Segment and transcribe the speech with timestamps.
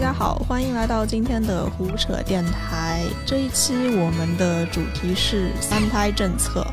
[0.00, 3.02] 大家好，欢迎来到今天的胡扯电台。
[3.26, 6.64] 这一期我们的主题是三胎政策，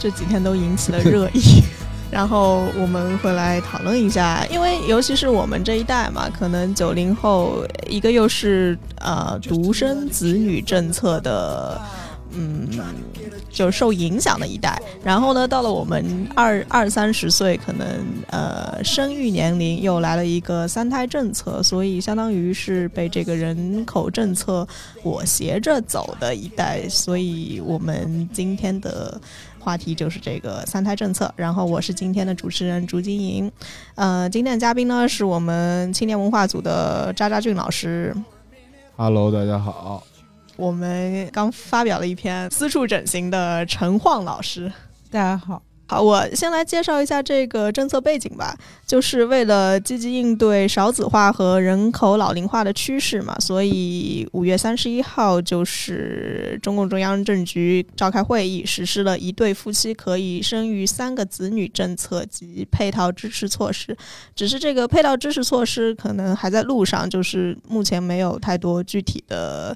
[0.00, 1.62] 这几天都引起了热议。
[2.10, 11.78] 然后我们会来讨论一下，因为尤其是我们这一代嘛，可能九零后，一个又是呃独生子女政策的。
[12.34, 12.68] 嗯，
[13.50, 14.80] 就受影响的一代。
[15.04, 17.86] 然后呢，到了我们二二三十岁，可能
[18.28, 24.66] 呃生育年龄又来了一个三胎政策，所以相当于是被这个人口政策
[25.02, 26.88] 裹挟着走的一代。
[26.88, 29.20] 所以我们今天的
[29.58, 31.32] 话题就是这个三胎政策。
[31.36, 33.52] 然后我是今天的主持人朱金莹，
[33.94, 38.14] 呃，今天的嘉宾呢是我们青年文化组的渣渣俊老师。
[38.96, 40.02] Hello，大家好。
[40.56, 44.70] 我们刚发表了一篇私处整形的陈晃老师，
[45.10, 48.54] 大家好，好，我先来介绍一下这个政策背景吧。
[48.86, 63.96] 就是为了积极应对少子化和人口老龄化的趋势嘛，所以五月三十一号就是中共中央政局召开会议，实施了一对夫妻可以生育三个子女政策及配套支持措施。
[64.36, 69.74] 只是这个配套支持措施可能还在路上，就是目前没有太多具体的。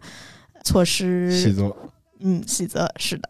[0.67, 1.75] 措施细则，
[2.19, 3.29] 嗯，细则是的。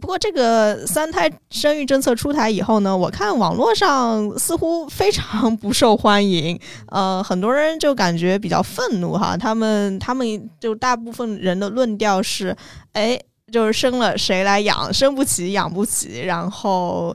[0.00, 6.58] 不过，这个三胎生育政策出台以后呢，我看网络上似乎非常不受欢迎。
[6.88, 9.36] 呃，很多人就感觉比较愤怒哈。
[9.36, 12.54] 他们，他们就大部分人的论调是，
[12.92, 13.18] 哎。
[13.52, 17.14] 就是生了谁来养，生不起养不起，然后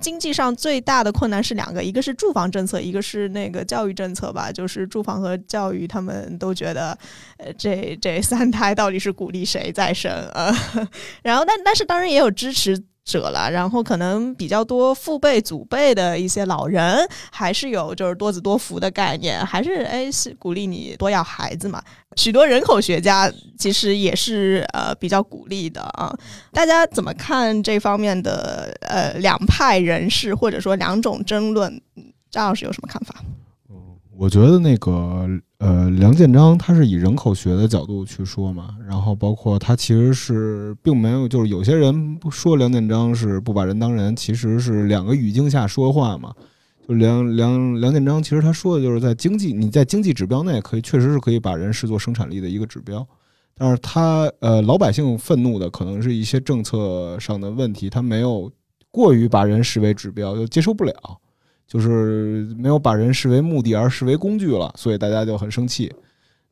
[0.00, 4.50] 经济上最大的困难是两个，一个是住房政策，一个是那个教育政策吧。
[4.52, 6.96] 就是住房和教育，他们都觉得，
[7.38, 10.54] 呃，这这三胎到底是鼓励谁再生啊？
[11.22, 12.82] 然后，但但是当然也有支持。
[13.06, 21.82] 者了，然后可能比较多父辈、祖辈的一些老人，还是有就是多子多福的概念，还是哎是鼓励你多要孩子嘛。
[22.16, 26.14] 许多人口学家其实也是呃比较鼓励的啊。
[26.52, 31.80] 大家怎么看这方面的呃两派人士，或者说两种争论？
[32.30, 33.14] 张老师有什么看法？
[33.70, 33.76] 嗯
[34.16, 46.32] 我觉得那个呃，梁建章他是以人口学的角度去说嘛，然后包括他其实是并没有，就是有些人说梁建章是不把人当人，其实是两个语境下说话嘛。
[46.86, 53.06] 就梁梁梁建章其实他说的就是在经济你在经济指标内可以确实是可以把人视作生产力的一个指标，
[53.54, 58.50] 但是他呃老百姓愤怒的可能是一些政策上的问题，他没有
[58.90, 60.94] 过于把人视为指标，就接受不了。
[61.66, 65.90] 就是没有把人视为目的而视为工具了，所以大家就很生气。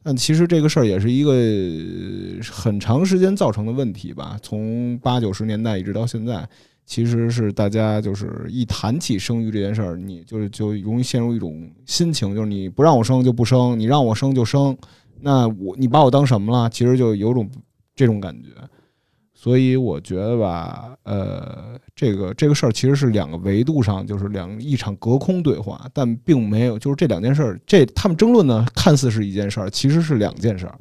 [0.03, 4.38] 但其实这个事儿也是一个很长时间造成的问题吧。
[4.42, 6.48] 从八九十年代一直到现在，
[6.84, 14.76] 其实是大家就是一谈起生育这件事儿，你就是就容易陷入一种心情，就是你不让我生就不生，你让我生就生，
[15.21, 16.69] 那我你把我当什么了？
[16.69, 17.50] 其实就有种
[17.94, 18.48] 这种感觉。
[19.34, 30.78] 所以我觉得吧，呃，这个这个事儿其实是两个维度上，就是两一场隔空对话，但并没有，就是这两件事儿，这他们争论呢，看似是一件事儿，其实是两件事儿。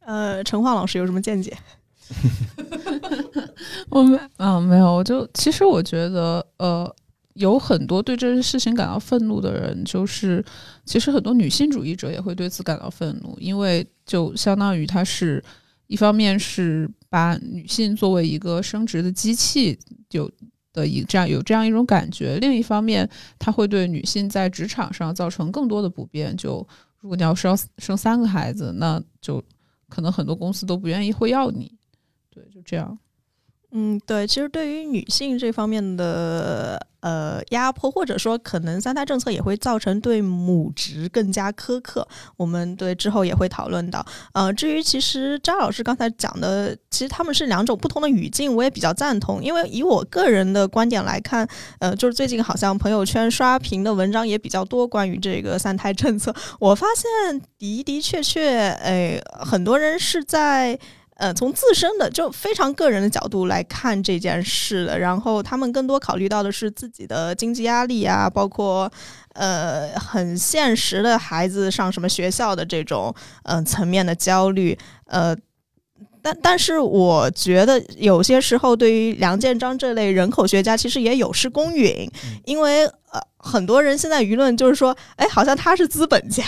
[0.00, 1.56] 呃，陈化老师有什么见解？
[3.90, 6.96] 我没，嗯，没有，我就其实我觉得，呃，
[7.34, 10.44] 有很多对这件事情感到愤怒的人，就是
[10.84, 15.42] 其实很多女性主义者也会对此感到愤怒，因为就相当于他是。
[15.88, 19.78] 一方面是把女性作为一个生殖的机器，
[20.10, 20.28] 有
[20.72, 23.08] 的一这样有这样一种感觉；另一方面，
[23.38, 26.36] 它会对女性在职场上造成更多的不便。
[26.36, 26.54] 就
[26.98, 29.40] 如果你要生生三个孩子，那就
[29.88, 31.72] 可能很多公司都不愿意会要你。
[32.36, 32.98] 对，就这样。
[33.72, 42.06] 嗯，对，其实对于女性这方面的呃压迫，或者说可能三胎政策也会造成对母职更加苛刻。
[42.36, 44.06] 我们对之后也会讨论到。
[44.32, 49.42] 呃，至于其实张老师刚才讲的，其实他们是两种不同的语境，我也比较赞同。
[49.42, 51.46] 因为以我个人的观点来看，
[51.80, 60.78] 呃，就是最近好像朋友圈刷屏的文章也比较多，关于这个三胎政策，我发现的的确确，哎，很多人是在。
[61.16, 68.90] 呃，从自身的就非常个人的角度来看这件事的，然后他们更多考虑到的是自己的经济压力啊，包括
[69.32, 73.14] 呃很现实的孩子上什么学校的这种
[73.44, 75.34] 嗯层面的焦虑，呃，
[76.26, 82.10] 但但是我觉得有些时候对于梁建章这类人口学家，其实也有失公允，
[82.44, 83.20] 因为呃。
[83.38, 86.42] 很多人现在舆论就是说，哎，好像他是资本家，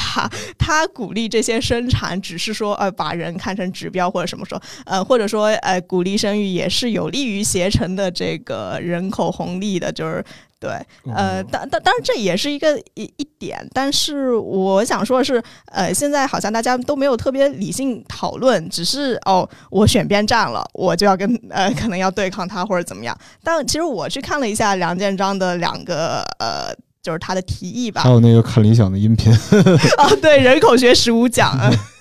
[0.58, 10.24] 他鼓励这些生产，只是说，呃，把人看成指标或者什么说，呃，或者说，呃，鼓励生育也是有利于携程的这个人口红利的，就是
[10.60, 10.70] 对，
[11.14, 23.16] 呃，当当当然这也是一个一一点，但是我想说的是，呃，现在好像大家都没有特别理性讨论，只是哦，我选边站了，我就要跟呃，可能要对抗他或者怎么样。
[23.44, 29.32] 但其实我去看了一下梁建章的两个呃，就是他的提议吧，还有那个看理想的音频
[29.98, 31.56] 哦，对，人口学十五讲。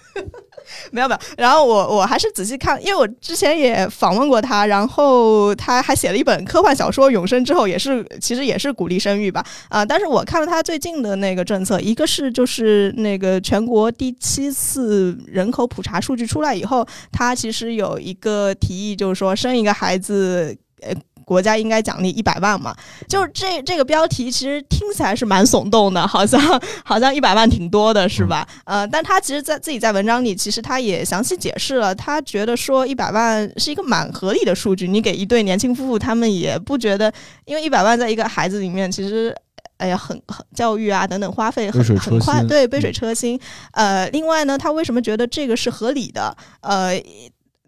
[0.92, 20.94] 没有没有，然后我我还是仔细看，因为我之前也访问过他，然后他还写了一本科幻小说《永生之后》，也是其实也是鼓励生育吧，啊，但是我看了他最近的那个政策，一个是就是那个全国第七次人口普查数据出来以后，他其实有一个提议，就是说生一个孩子，呃。
[21.28, 22.74] 国家应该奖励一百万嘛？
[23.10, 26.40] 就是这这个标题其实听起来是蛮耸动的，好像
[26.86, 28.48] 好像一百万挺多的是吧？
[28.64, 34.88] 呃，但他其实，在自己在文章里，其实他也详细解释了，他觉得说一百万是一个蛮合理的数据。
[34.88, 37.12] 你给一对年轻夫妇，他们也不觉得，
[37.44, 39.36] 因为一百万在一个孩子里面，其实
[39.80, 43.38] 哎呀，很很教育啊等等花费很很快，对杯水车薪。
[43.72, 46.38] 呃，另外呢，他为什么觉得这个是合理的？
[46.62, 46.98] 呃。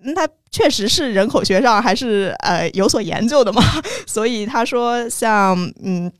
[0.01, 3.61] 那他确实是人口学上还是呃有所研究的嘛，
[4.07, 6.11] 所以他说像嗯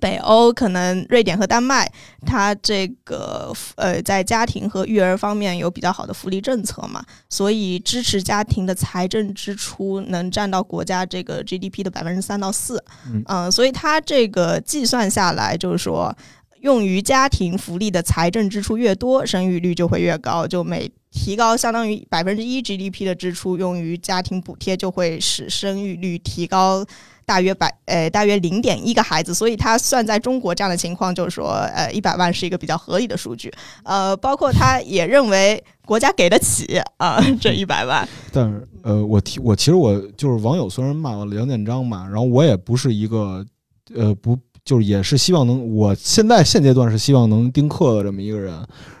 [0.00, 1.90] 北欧可能瑞典和丹麦，
[2.26, 12.82] 它这个呃在家庭和育儿方面有比较好的福利政策嘛，所以支持家庭的财政支出能占到国家这个 GDP 的百分之三到四，
[13.26, 16.14] 嗯，所以他这个计算下来就是说。
[16.66, 20.44] 用于家庭福利的财政支出越多，生育率就会越高。
[20.44, 26.84] 就每提高相当于百分之一 GDP 的支出用于家庭补贴，就会使生育率提高
[27.24, 29.32] 大约百呃大约零点一个孩子。
[29.32, 33.48] 所以他算在中国这样的情况，就是说呃一百万是一个比较合理的数据。
[33.84, 38.06] 呃，包括他也认为国家给得起啊这一百万。
[38.32, 43.46] 但是呃，我提我其实我就是网友虽然骂了梁建章嘛，然后我也不是一个
[43.94, 44.36] 呃不。
[44.66, 48.52] 就是也是希望能，我现在现阶段是希望能丁克的这么一个人，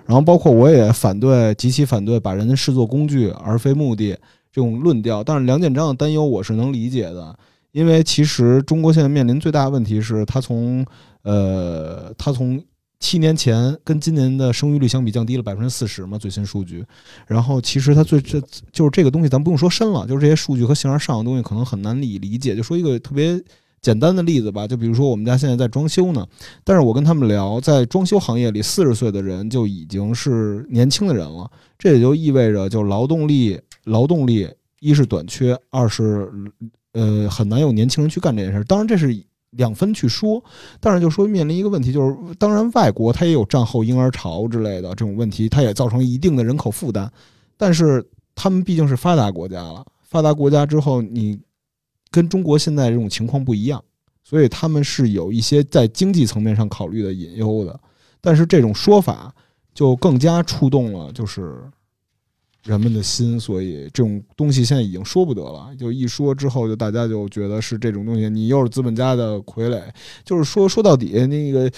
[0.06, 4.16] 然后包括我也反对极其反对把人视作工具而非目的
[4.52, 5.24] 这种论调。
[5.24, 7.36] 但是梁建章的担忧我是能理解的，
[7.72, 10.86] 因为其实中国现在面临最大的问题是，他从
[11.22, 12.62] 呃他从
[13.00, 16.84] 七年前跟今年的生育率相比降低了百分之四十嘛，最新数据。
[17.26, 18.40] 然后其实他最这
[18.70, 22.54] 就是这个东西，咱不用说深了，就是这些数据和形而上的东西可能很难理理解。
[22.54, 23.42] 就说一个特别。
[23.86, 26.26] 简单的例子吧，就比如说我们家现在在装修呢，
[26.64, 31.48] 但是我跟他们聊，在装修行业里，四十岁的人就已经是年轻的人了。
[31.78, 34.48] 这也就意味着，就劳动力，劳动力
[34.80, 36.28] 一是短缺，二是
[36.94, 38.64] 呃很难有年轻人去干这件事。
[38.64, 39.16] 当然这是
[39.50, 40.42] 两分去说，
[40.80, 47.08] 但是就说面临一个问题，就是当然外国它也有战后婴儿潮之类的这种问题，它也造成一定的人口负担。
[47.56, 48.04] 但是
[48.34, 51.38] 他们毕竟是发达国家了，发达国家之后你。
[52.16, 53.84] 跟中国现在这种情况不一样，
[54.24, 57.78] 所以他们是有一些在经济层面上考虑的隐忧的。
[58.22, 59.30] 但是这种说法
[59.74, 61.60] 就更加触动了，就是
[62.64, 63.38] 人们的心。
[63.38, 68.30] 所以这种东西现在已经说不得了，就一说之后，就大家就觉得是这种东西。
[68.30, 69.82] 你又是资本家的傀儡，
[70.24, 71.70] 就是说说到底，那个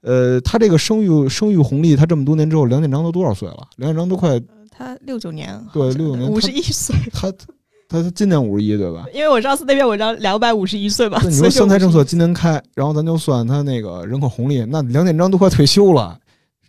[0.00, 3.68] 呃，他这个生育生育红利，他这么多年之后，梁建章都多少岁了？
[3.76, 4.40] 梁建章都快
[4.70, 7.30] 他六九年，对六九年五十一岁，他。
[7.92, 9.04] 他他今年五十一对吧？
[9.12, 11.20] 因为我上次那篇文章两百五十一岁嘛。
[11.22, 16.18] 你说三胎政策今年开，然后咱就算他那个人口红利，那梁建章都快退休了，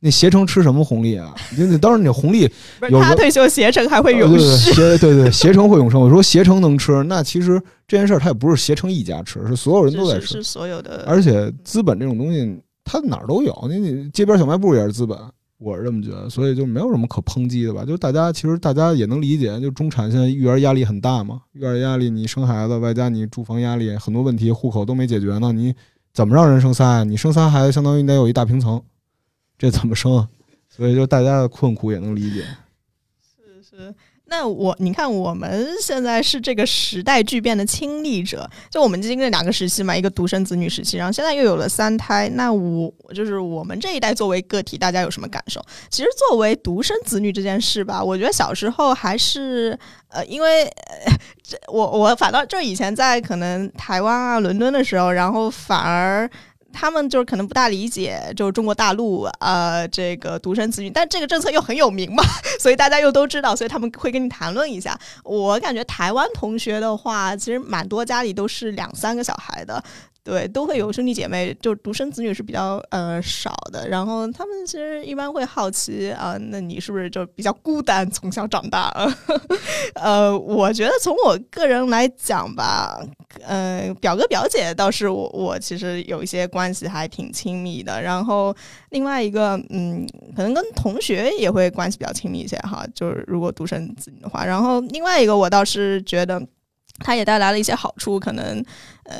[0.01, 1.33] 那携程吃什么红利啊？
[1.57, 2.51] 你当然你红利，
[2.99, 4.75] 他退休携程还会永生。
[4.75, 6.01] 对对对，携程会永生。
[6.01, 11.05] 我说携程能吃，那其实这件事儿他也不是携程一家吃，是所有人都在吃，是所有的。
[11.07, 15.17] 而且资本这种东西，它哪儿都有，你你街边小卖部也是资本。
[15.63, 17.85] 我是这么觉得，所以就没有什么可抨击的吧？
[17.85, 25.73] 就大家其实大家也能理解，就中产现在育儿压力很大嘛，育儿压力，你生孩子外加你住房压力，很多问题，户口都没解决呢，你
[26.13, 27.05] 怎么让人生仨？
[27.05, 28.83] 你生仨孩子，相当于你得有一大平层，
[29.57, 30.27] 这怎么生？
[30.67, 32.43] 所以就大家的困苦也能理解。
[33.21, 33.95] 是是。
[34.35, 42.27] 那我你看，我们现在是这个时代巨变的亲历者，就我们经历了两个时期嘛，一个独生子女时期，然后现在又有了三胎。
[42.33, 45.63] 那我就是我们这一代作为个体，大家有什么感受？
[45.91, 49.77] 其实作为独生子女这件事吧，我觉得小时候还是
[50.09, 50.67] 呃，因为
[51.43, 56.27] 这我我反倒就以前在可能台湾啊、伦敦的时候，然后反而。
[56.73, 62.23] 他们就是可能不大理解，就是中国大陆呃这个独生子女，但这个政策又很有名嘛，
[62.59, 64.99] 所以大家又都知道，所以他们会跟你谈论一下。
[65.23, 69.81] 我感觉台湾同学的话，其实蛮多家里都是两三个小孩的，
[70.23, 73.89] 对，都会有兄弟姐妹，就独生子女是比较呃少的。
[73.89, 78.89] 然后他们其实一般会好奇啊，那你是不是就比较孤单，从小长大？
[79.95, 82.97] 呃，我觉得从我个人来讲吧，
[83.41, 88.01] 呃，表哥表姐倒是我我其实有一些关系还挺亲密的。
[88.01, 88.55] 然后
[88.91, 94.45] 另外一个，嗯，可能跟同学也会关系比较亲密一些哈，就是如果独生子女的话。
[94.45, 96.41] 然后另外一个，我倒是觉得。
[96.99, 98.63] 它也带来了一些好处，可能，
[99.05, 99.17] 呃，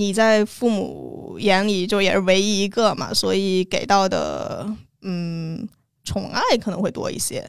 [0.00, 4.66] 你在父母眼里就也是唯一一个嘛，所以给到的
[5.02, 5.68] 嗯
[6.04, 7.46] 宠爱可能会多一些。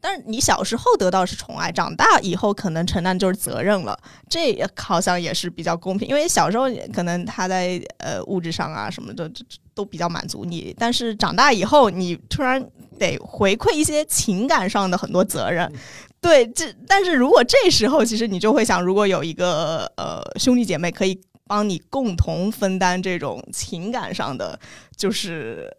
[0.00, 3.96] 但是你小时候得到是宠爱，长大以后可能承担就是责任了，
[4.28, 6.08] 这好像也是比较公平。
[6.08, 9.30] 因为小时候可能他在呃物质上啊什么的
[9.74, 12.64] 都比较满足你，但是长大以后你突然
[12.98, 15.72] 得回馈一些情感上的很多责任。
[16.20, 24.60] 对，这但是如果这时候其实你就会想，如果有一个呃兄弟姐妹可以帮你共同分担这种情感上的，
[24.94, 25.74] 就是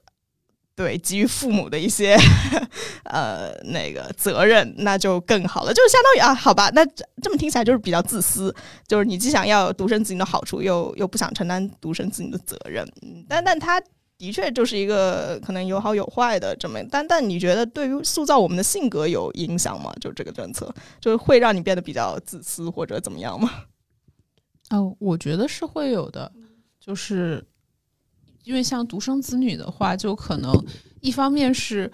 [0.76, 2.18] 对给予父母的一些
[3.06, 5.74] 呃那个责任，那就更好了。
[5.74, 6.86] 就相当于啊，好吧，那
[7.22, 8.54] 这么听起来就是比较自私，
[8.88, 12.86] 就是你既想要独生子女的好处，又又不想承担独生子女的责任。
[13.30, 13.82] 但但他。
[14.20, 19.94] 的确就是一个可能有好有坏的这么，但但你觉得对于塑造我们的性格有影响吗？
[20.02, 23.50] 就这个政策，就是会让你变得比较自私或者怎么样吗？
[24.70, 26.32] 哦，我觉得是会有的，
[26.80, 27.44] 就是
[28.44, 30.54] 因为像独生子女的话，就可能
[31.02, 31.92] 一方面是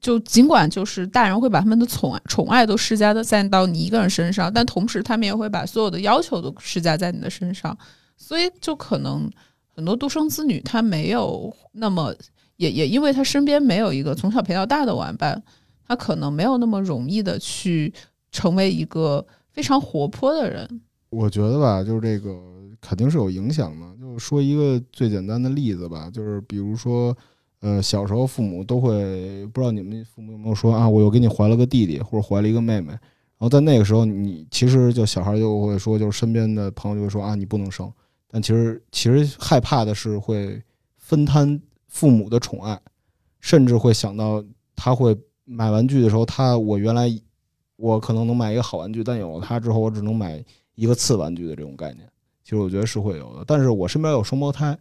[0.00, 7.76] 就尽管就是大人会把他们的宠宠爱都施加的在到你一个人身上，但同时他们也会把所有的要求都施加在你的身上，
[8.16, 9.30] 所以就可能。
[9.72, 12.14] 很多独生子女，他没有那么，
[12.56, 15.42] 也也因为他身边没有一个从小陪到大的玩伴，
[15.86, 17.90] 他可能没有那么容易的去
[18.30, 20.82] 成为一个非常活泼的人。
[21.10, 22.38] 我觉得吧，就是这个
[22.80, 23.86] 肯定是有影响的。
[24.00, 27.16] 就说一个最简单的例子吧，就是比如说，
[27.60, 32.88] 呃，小时候父母都会不知道你们父母有没有说啊，我又给你怀了个弟弟，或者怀了一个妹妹。
[32.90, 37.90] 然后在那个时候，你其实就小孩就会说，就是身边的朋友就会说啊，你不能生。
[38.28, 40.62] 但其实，其实害怕的是会
[40.96, 42.78] 分摊父母的宠爱，
[43.40, 44.44] 甚至会想到
[44.76, 47.10] 他会买玩具的时候，他我原来
[47.76, 50.44] 我可能能买一个好玩具，但有了他之后，我只能买
[50.80, 52.08] 一个次玩具的这种概念。
[52.42, 53.44] 其实我觉得是会有的。
[53.46, 54.76] 但是我身边有双胞胎，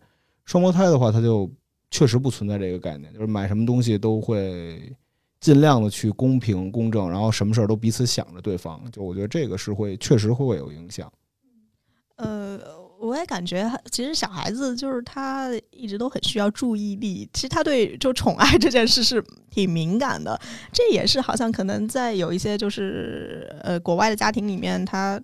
[0.45, 1.51] 双胞胎的话，他就
[1.91, 4.95] 确实不存在这个概念，就是买什么东西都会
[5.39, 8.81] 尽量的去公平公正，然后什么事儿都彼此想着对方。
[8.91, 11.11] 就我觉得这个是会确实会有影响。
[12.15, 12.59] 呃。
[13.01, 17.29] 我也感觉，其实小孩子就是他一直都很需要注意力。
[17.31, 20.37] 其实他对就宠爱这件事是挺敏感的，
[20.73, 25.17] 这也是好像可能在有一些就是呃国外的家庭里面，他。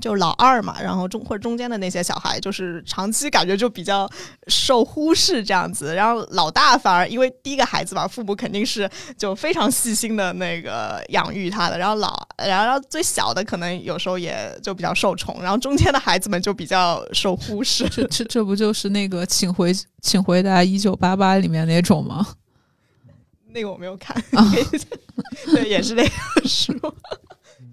[0.00, 4.10] 就老二嘛，然后中或者中间的那些小孩，就是长期感觉就比较
[4.48, 17.88] 受忽视这样子，然后老大反而因为第一个孩子嘛，父母肯定是就非常细心的那个养育他的，然后老然后最小的可能有时候也就比较受宠，然后中间的孩子们就比较受忽视。
[17.88, 22.26] 这这 这不就是那个请回请回答一九八八里面那种吗？
[23.50, 24.14] 那个我没有看，
[25.54, 26.72] 对，也是那个书。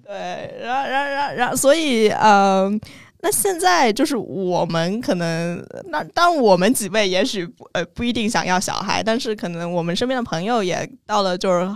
[0.05, 2.79] 对，然后，然后，然后，然，所以，嗯，
[3.21, 11.67] 那现在就是我们可能，那当我们几位也许不，呃，不一定想要小孩，但是可能我们身边的朋友也到了，就是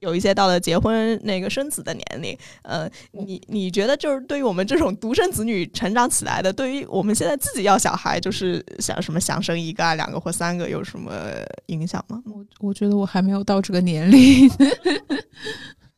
[0.00, 11.10] 有一些到了结婚那个生子的年龄，呃，你你觉得就是对于我们这种独生子女成长起来的，对于我们现在自己要小孩，就是想什么想生一个啊、两个或三个，有什么
[11.66, 12.22] 影响吗？
[12.26, 14.48] 我我觉得我还没有到这个年龄。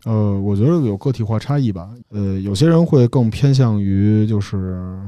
[0.05, 1.91] 呃，我觉得有个体化差异吧。
[2.09, 4.99] 呃，有些人会更偏向于就是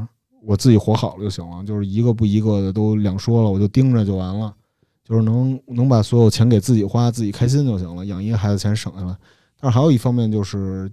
[0.43, 4.55] 我自己活好了就行了，就是一个不一个的都两说了，我就盯着就完了，
[5.03, 9.17] 就是能能把所有钱给自己花，自己开心就行了，养一个孩子钱省下来。
[9.59, 10.93] 但是还有一方面就是，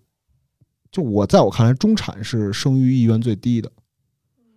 [0.91, 3.69] 就我在我看来，中产是生育意愿最低的，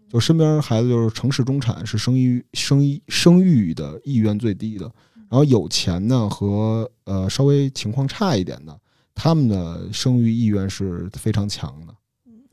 [0.08, 4.84] 就身边孩子就是城市中产是生育生育生育的意愿最低的，
[5.28, 8.78] 然后有钱呢和呃稍微情况差一点的。
[9.14, 11.94] 他们的生育意愿是非常强的。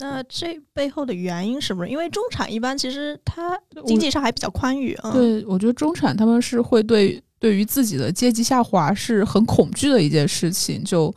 [0.01, 5.11] 那这背后的原因是不是因为中产一般其实他经济上还比较宽裕啊？
[5.11, 10.81] 对，我觉得中产他们是会对对于自己的阶级下滑是很恐惧的一件事情。
[10.85, 11.13] 就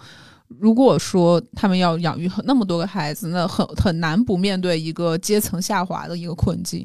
[0.49, 6.85] 如果说他们要养育那么多个孩子，那很很难不面对一个阶层下滑的一个困境。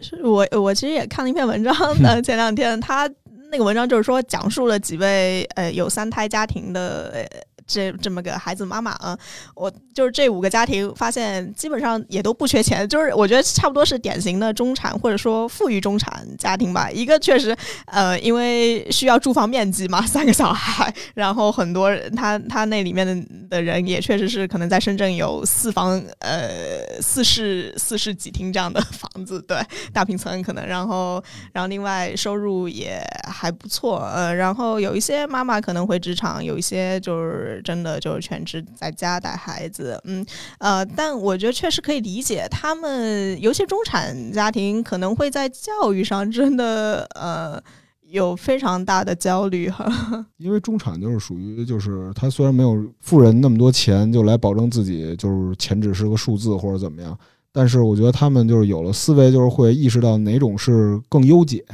[0.00, 3.10] 是我我其实也看了一篇文章，呃， 前两天他。
[3.50, 7.28] 那个文章就是说，讲述了几位呃有三胎家庭的
[7.66, 9.18] 这这么个孩子妈妈啊，
[9.54, 16.90] 我就是这五个家庭发现基本上也都不缺钱，就是我觉得差不多是典型的中产或者说富裕中产家庭吧。
[16.90, 17.56] 一个确实
[17.86, 23.16] 呃，因为需要住房面积嘛，三个小孩，然后很多人他他那里面的
[23.50, 29.58] 的人也确实是可能在深圳有四房呃四室四室几厅这样的房子，对
[29.92, 40.24] 大平层可能，然后然后另外收入也还不错，呃，然后有一些妈妈可能回职场，有一些就是真的就是全职在家带孩子，嗯
[40.58, 47.60] 呃，但我觉得确实可以理解他们，尤其中产家庭可能会在教育上真的呃
[48.08, 49.86] 有非常大的焦虑哈。
[50.38, 57.18] 因为中产就是属于就是他虽然没有富人那么多钱，就来保证自己就是钱只是个数字或者怎么样，
[57.52, 61.64] 但是我觉得他们就是有了思维，就是会意识到哪种是更优解。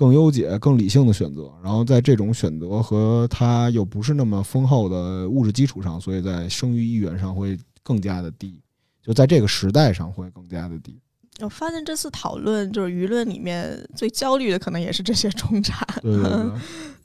[0.00, 8.58] 更优解、更理性的选择，然后在这种选择和他又不是那么丰厚的物质基础上，所以在生育意愿上会更加的低，
[9.02, 10.98] 就在这个时代上会更加的低。
[11.40, 15.86] 我发现这次讨论就是舆论里面最焦虑的，可能也是这些中产。
[16.00, 16.50] 对对对。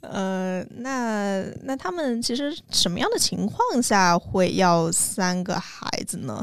[0.00, 6.42] 呃，那那他们其实什么样的情况下会要三个孩子呢？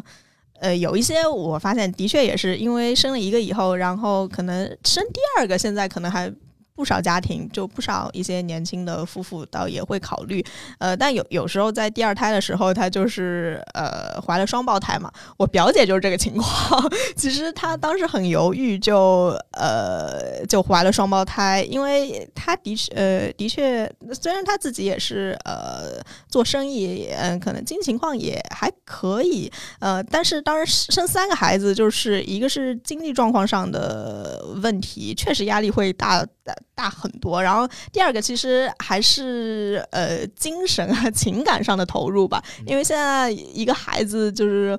[0.60, 6.32] 呃，有一些我发现的确也是因为生了一个以后，然后可能生第二个，现在可能还。
[6.76, 10.44] 不少家庭就不少一些年轻的夫妇倒也会考虑，
[10.80, 15.12] 呃，但有有时候在第二胎的时候，她就是呃怀了双胞胎嘛。
[15.38, 23.90] 我表姐就是这个情况，其实她当时很犹豫，就呃就怀了双胞胎，因为她的确呃的确，
[24.20, 36.54] 虽然她自己也是呃做生意，嗯，可能经济情况也还可以，呃，但是当时生三个孩子，就是一个是经济状况上的问题，确实压力会大大。
[36.76, 44.78] 大很多，然后第二个其实还是呃精神啊情感上的投入吧，因为现在一个孩子就是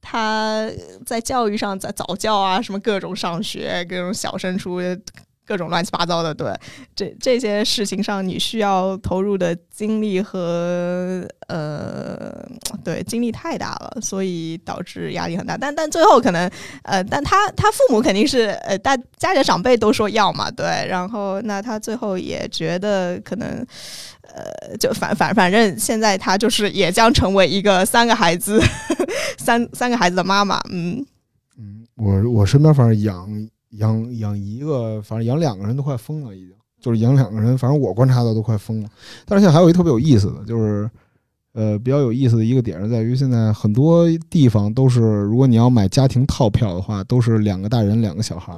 [0.00, 0.68] 他
[1.04, 4.80] 在教育上在早教啊，什么各种上学，各种小升初。
[5.46, 6.52] 各种乱七八糟的，对
[6.94, 12.44] 这这些事情上，你需要投入的精力和呃，
[12.84, 15.56] 对精力太大了，所以导致压力很大。
[15.56, 16.50] 但但最后可能
[16.82, 23.48] 呃，但他他父母肯定是呃，大家里的长辈都说要嘛，对，然后那他最后也觉得可能
[24.22, 28.60] 呃，就反反反正现在他就是也将成为一个三个孩子
[29.38, 31.06] 三三个孩子的妈妈，嗯
[31.56, 33.48] 嗯，我我身边反正养。
[33.76, 38.88] 养养一个，反正养两个人都快疯了，已经就是养两个人，反正我观察到都快疯了。
[39.24, 40.88] 但是现在还有一特别有意思的，就是
[41.52, 48.54] 呃比较有意思的一个点是在于，现在很多地方都是，如果你要买家庭套票的话，都是两个大人两个小孩，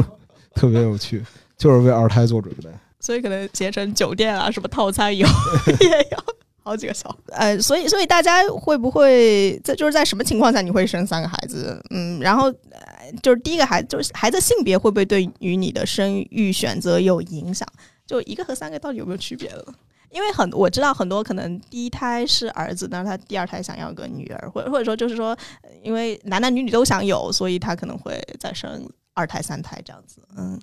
[0.54, 1.24] 特别有趣，
[1.56, 2.68] 就是为二胎做准备。
[3.00, 5.26] 所以可能携程酒店啊，什么套餐有
[5.80, 6.41] 也有。
[6.64, 11.82] 好几个小呃，所以所以大家会不会在就是在什么情况下你会生三个孩子？
[11.90, 17.66] 嗯，然后呃就是第一个孩子就是孩子性别会不会对于你的生育选择有影响？
[18.06, 19.74] 就一个和三个到底有没有区别了？
[20.10, 25.36] 因为很我知道很多可能第一胎是儿子，但是他第二胎想要个女儿，或者或者说就是说，
[25.82, 30.22] 因为男男女女都想有，所以他可能会再生二胎三胎这样子。
[30.36, 30.60] 嗯，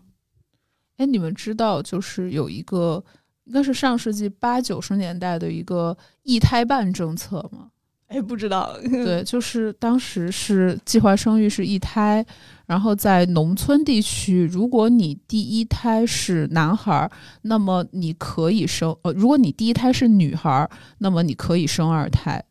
[0.98, 3.04] 哎，你们知道就是有一个。
[3.50, 7.68] 应该是上世纪八九十年代的一个一胎半政策吗？
[8.06, 8.76] 哎，不知道。
[8.84, 12.24] 对， 就是当时是计划生育是一胎，
[12.68, 17.10] 然后在农村地区，如果你第一胎是男孩，
[17.42, 22.44] 那么你可以生；呃，如果你第一胎是女孩，那么你可以生二胎。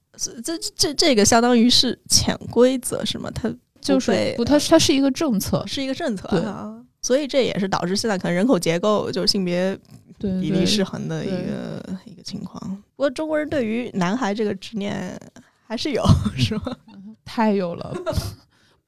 [0.42, 3.30] 这这这个相当于是潜规则是吗？
[3.32, 3.48] 它
[3.80, 6.76] 就是不，它它是一个政策，是一个政策啊。
[7.00, 9.78] 所以这也是导致现在可能人口结构就是性别。
[10.18, 12.60] 比例失衡的一个一个情况。
[12.96, 15.18] 不过中国人对于男孩这个执念
[15.66, 16.02] 还是有，
[16.36, 16.76] 是吗？
[17.24, 17.94] 太有了，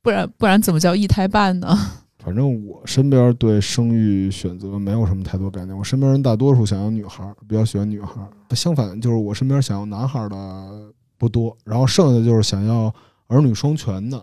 [0.02, 1.76] 不然不然怎么叫一胎半呢？
[2.18, 5.76] 反正我身边对生育选择没有什么太多概念。
[5.76, 8.20] 我身边人大多数想要女孩，比较喜欢女孩。
[8.54, 12.92] 相反，就是我身边想要男孩的不多，然后剩下的就是想要
[13.26, 14.22] 儿女双全的。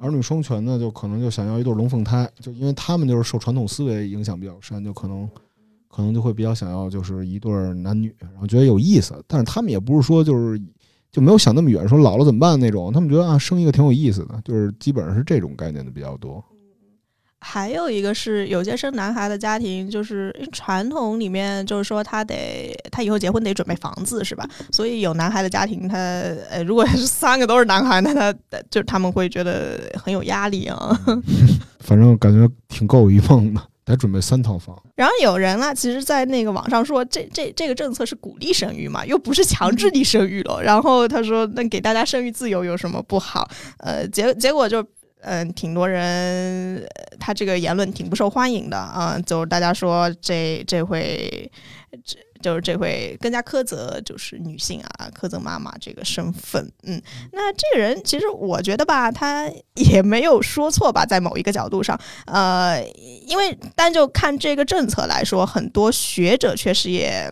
[0.00, 5.28] 儿女双全呢就可能就想要一对龙凤胎，就因为他们就是受传统思维影响比较深，就可能。
[5.90, 9.20] 可能就会比较想要，就是一对男女，然后觉得有意思。
[9.26, 10.60] 但是他们也不是说就是
[11.10, 12.92] 就没有想那么远，说老了怎么办那种。
[12.92, 16.42] 他们觉得啊，生一个挺有意思的，就是基本上是这种概念的比较多。
[17.42, 24.46] 还有一个是有些生男孩的家庭，就是传统里面就是说他得他以后结婚得准备房子是吧？
[24.70, 28.32] 所以有男孩的家庭，他呃如果是三个都是男孩，那他
[28.70, 31.00] 就他们会觉得很有压力啊。
[31.80, 33.62] 反正感觉挺够一梦的。
[33.90, 34.80] 得准备三套房。
[34.94, 40.60] 然后有人啊，其实，在那个网上说，这这这个政策是鼓励生育嘛，又不是强制你生育了。
[40.64, 43.48] 然后他说，那给大家生育自由有什么不好？
[43.78, 44.84] 呃，结结果就。
[45.22, 46.82] 嗯，挺多人，
[47.18, 51.52] 他这个言论挺不受欢迎的啊，就是大家说这这回，
[52.02, 56.70] 这就是这会更加苛责，就是女性啊，苛责妈妈这个身份。
[56.84, 57.00] 嗯，
[57.32, 62.82] 那这个人其实我觉得吧，他 也没有说错吧，在某一个角度上，呃，
[63.26, 67.30] 因为单就看这个政策来说，很多学者确实也。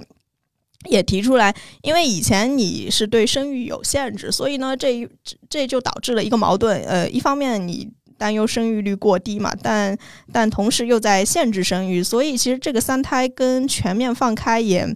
[0.89, 5.07] 也提出来，因为以前你是对生育有限制，所以呢，这
[5.51, 6.81] 这就导致了一个矛盾。
[6.85, 9.97] 呃，一方面你担忧生育率过低嘛，但
[10.33, 14.87] 但同时又在限制生育，所以其实这个三胎跟全面放开也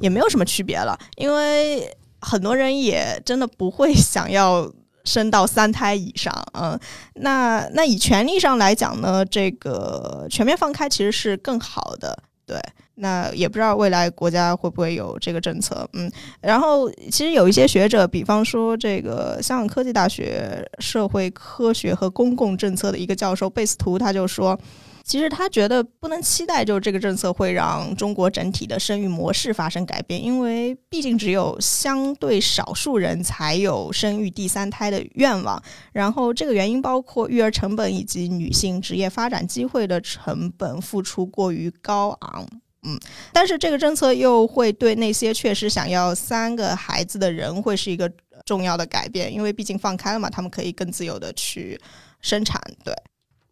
[0.00, 0.98] 也没有什么区别了。
[1.16, 1.88] 因为
[2.20, 4.70] 很多人也真的不会想要
[5.04, 6.32] 生到三胎以上。
[6.52, 6.78] 嗯，
[7.14, 12.60] 那那以权利上来讲呢，这个全面放开其实是更好的，对。
[13.02, 16.08] 那也不知道未来国家会不会有这个政策，嗯，
[16.40, 24.56] 然后其实有一些学者，比方说这个香港科技大学社会科学和公共政策的一个教授贝斯图，他就说，
[25.02, 35.60] 其实他觉得不能期待，就是这个政策会让中国整体的生育模式发生改变，因为毕竟只有相对少数人才有生育第三胎的愿望，
[35.92, 42.46] 然后这个原因包括育儿成本以及女性职业发展机会的成本付出过于高昂。
[42.84, 42.98] 嗯，
[43.32, 48.10] 但是这个政策又会对那些确实想要三个孩子的人会是一个
[48.44, 51.80] 重要的改变，因为毕竟放开了嘛，他们可以更自由的去
[52.20, 52.60] 生产。
[52.82, 52.92] 对，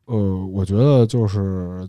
[0.06, 1.88] 呃，我觉得就是，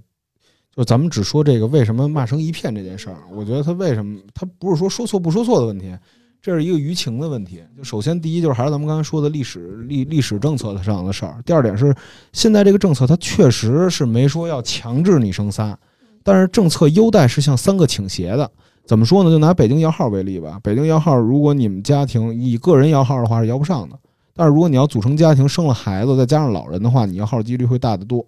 [0.76, 5.98] 就咱们只说这个为什么骂声一片这件事儿，我觉得他为什么他不是说说错不说错的问题，
[6.44, 7.64] 这是一个舆情的问题。
[7.76, 11.92] 就首先第一就是还是咱们刚才说的历史历历史政策上的事儿，第二点是
[12.34, 15.76] 现在这个政策它确实是没说要强制你生仨。
[16.24, 18.50] 但是政策优待是向三个倾斜的，
[18.86, 19.30] 怎么说呢？
[19.30, 20.60] 就拿北京摇号为例吧。
[20.64, 23.98] 北京摇号，如果你们家庭以个人摇号的话是摇不上的，
[24.34, 28.26] 但是如果你要组成家庭，生了孩子再加上老人的话，你摇号几率会大得多。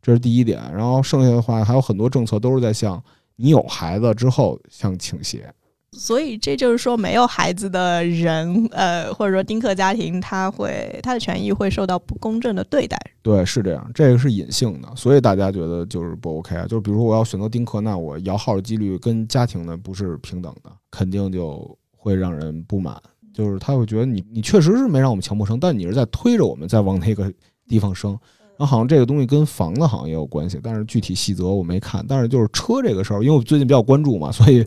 [0.00, 0.60] 这是第一点。
[0.72, 3.02] 然后剩下的话还有很多政策都是在向
[3.36, 5.52] 你有孩子之后向倾斜。
[5.92, 12.98] 所以这就是说，没有孩子的人，呃，或者说丁克家庭，他会他的权益会受到不公正的对待。
[13.22, 16.66] 对，是这样，这个是隐性的，所以大家觉得就是不 OK 啊。
[16.66, 22.94] 就是比如说，我要选择丁克，那我摇号的几率跟家庭的不是平等的，肯定就会让人不满。
[23.32, 27.32] 就是他会觉得你你确实是没让我们强迫生，但你是在推着我们在往那个
[27.66, 28.10] 地方生。
[28.58, 32.04] 然后好像这个东西跟房子好像也有关系，但是具体细则我没看。
[32.06, 34.66] 但是就是车这个事儿，因为我最近比较关注嘛，所以。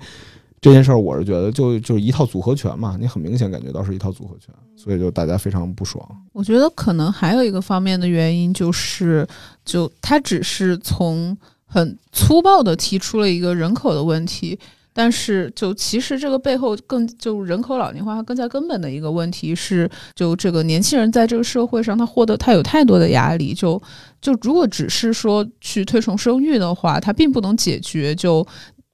[0.62, 6.08] 这件事儿，我是觉得就就是一套组合拳嘛，你很明显感觉到是一套组合拳，所以就大家非常不爽。
[6.34, 9.28] 我觉得可能还有一个方面的原因就是，
[9.65, 14.60] 就他只是从很粗暴的提出了一个人口的问题，
[14.93, 23.82] 但是就其实这个背后更就人口老龄化更加根本的一个问题是，就这个年轻人在这个社会上他获得他有太多的压力，就
[24.21, 28.45] 就如果只是说去推崇生育的话，它并不能解决就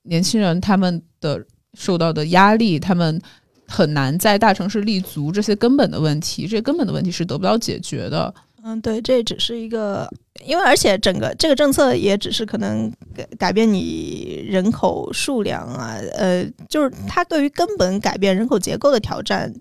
[0.03, 1.45] 年轻人他们的。
[1.77, 3.21] 受到的压力，他们
[3.67, 8.33] 很难在大城市立足，这些根本的问题，这根本的问题是得不到解决的。
[8.63, 10.09] 嗯，对，这只是一个，
[10.45, 19.53] 因为而且整个这个政策也只是可能改改变你人口数量啊，呃，就是它对于根本改变人口结构的挑战。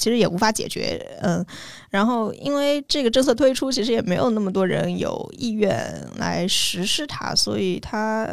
[0.00, 1.44] 其实也无法解决，嗯，
[1.90, 8.26] 然后因为这个政策推出，其实也没有那么多人有意愿来实施它，所以它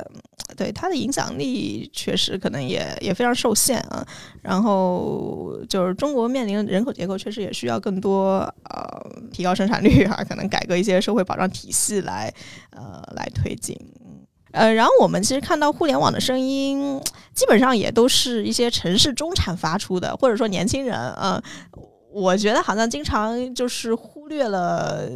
[0.55, 4.07] 对它的影响力确实可能也也非常受限啊。
[4.41, 8.37] 然后就是中国面临的人口结构，确实也需要更多
[8.69, 12.33] 呃提高生产率啊，可能改革一些社会保障体系来
[12.69, 13.77] 呃来推进。
[14.51, 16.99] 呃，然后我们其实看到互联网的声音，
[17.33, 20.95] 基本上也都是一些城市中产发出的，或者说年轻人。
[21.13, 21.41] 呃，
[22.11, 25.07] 我觉得好像经常就是忽略了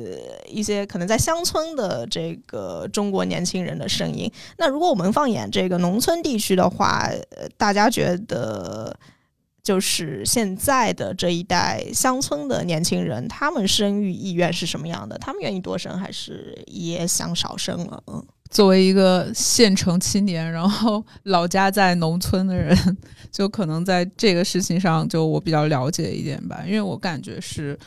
[0.47, 4.31] 一些可能在乡村的这个中国年轻人的声音。
[4.57, 7.09] 那如果我们放眼这个农村地区的话，
[7.57, 8.95] 大家觉得
[9.63, 15.17] 就是现在的这一代乡村的年轻人，他们生育意愿是什么样的？
[15.17, 18.03] 他们愿意多生还是也想少生了？
[18.07, 18.23] 嗯。
[18.51, 22.77] 作为一个县城青年，然后老家在农村的人，
[23.31, 26.61] 就可能在这个事情上，就我比较了解一点吧。
[26.67, 27.79] 因为我感觉是，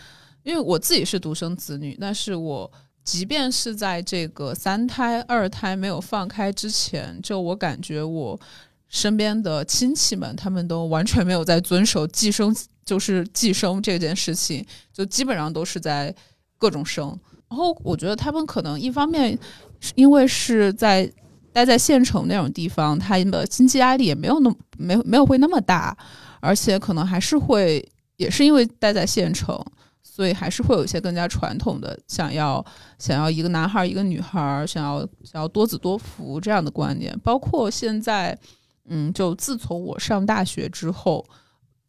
[0.42, 2.72] 因为我自己是独生子女，但是我
[3.04, 8.40] 即便是在这个三胎、二胎没有放开之前，就我感觉我
[8.88, 16.14] 身边的亲戚们，他们都完全没有在遵守计生，就是计生这件事情，就基本上都是在
[16.56, 17.14] 各种生。
[17.54, 19.38] 然后我觉得他们可能一方面
[19.78, 19.92] 是。
[19.94, 21.08] 因为是在
[21.52, 25.96] 待在县城那种地方，他们的经济压力也没有那么没没有会那么大，
[26.40, 27.86] 而且可能还是会
[28.16, 29.56] 也是因为待在县城，
[30.02, 32.64] 所以还是会有一些更加传统的想要
[32.98, 37.16] 想要一个男孩一个女孩，想要想要多子多福这样的观念。
[37.22, 38.36] 包括现在，
[38.88, 41.24] 嗯，就自从我上大学之后，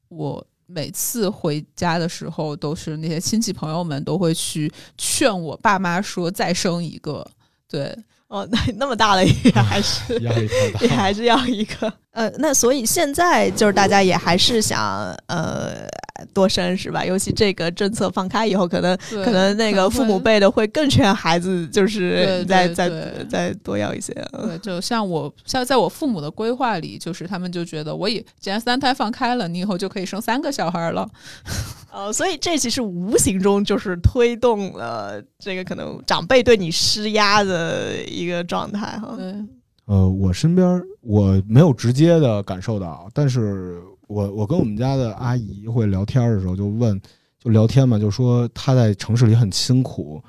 [0.09, 7.25] 我每次回家的时候，都是那些亲戚朋友们都会去劝我爸妈说再生一个，
[7.67, 7.95] 对。
[8.27, 11.93] 哦，那那么大了也还是压力太大，也还是要一个。
[12.09, 15.87] 呃，那所以现在就是大家也还是想呃
[16.33, 17.03] 多生是吧？
[17.03, 22.89] 尤其这个政策放开以后，可能可能那个父母辈的会更劝孩子，就是再再
[23.29, 24.13] 再多要一些。
[24.31, 31.09] 对，就像我像在我父母的规划里，就是他们就觉得我以既然三胎放开了，你以后就可以生三个小孩了。
[31.91, 39.15] 呃， 所以这其实无形中就是推动了这个可能长辈对你施压的一个状态哈。
[39.17, 39.33] 对，
[39.85, 46.99] 呃，我身边我没有直接的感受到，但是我我跟我们家的阿姨会聊天的时候就问，
[47.39, 50.21] 就聊天嘛，就说她在城市里很辛苦，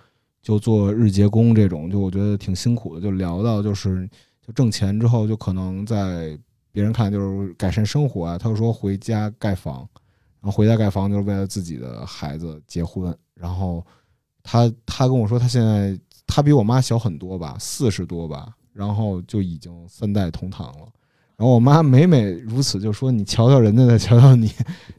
[0.43, 3.01] 就做日结工这种，就我觉得挺辛苦的。
[3.01, 4.09] 就聊到就是
[4.47, 6.39] 就挣钱之后，就可能在
[6.73, 9.87] 别人看就是改善生活啊，他就说回家盖房。
[10.41, 13.13] 然后回家盖房就是为了自己的孩子结婚。
[13.35, 13.85] 然后
[14.43, 20.89] 他他跟我说，他现在他比我妈小很多吧，四十多吧，然后就已经三代同堂了。
[21.37, 24.51] 然后我妈每每如此，就说你瞧瞧人家，再瞧瞧你，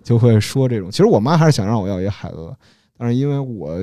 [0.04, 0.92] 就会说这种。
[0.92, 2.56] 其实我妈还是想让我要一个孩子，
[2.98, 3.78] 但是因为我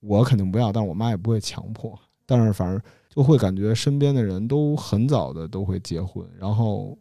[0.00, 1.98] 我肯定不要，但是我妈也不会强迫。
[2.26, 6.98] 但是反正就会感觉身边的人都很早的都会结婚，然后。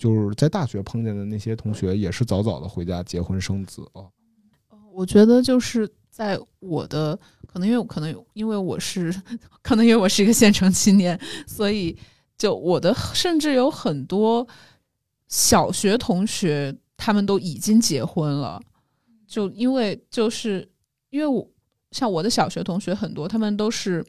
[0.00, 4.08] 就是在大学碰见的那些同学，也是早早的回家结婚生子啊。
[4.90, 7.14] 我觉得就是在我的
[7.46, 9.14] 可能，因为我可能因为我是
[9.60, 11.94] 可能因为我是一个县城青年，所以
[12.40, 14.48] 就我的甚至有很多
[15.28, 18.58] 小学同学，他们都已经结婚了。
[19.26, 20.66] 就因为就是
[21.10, 21.46] 因为我
[21.90, 24.02] 像我的小学同学很多，他们都是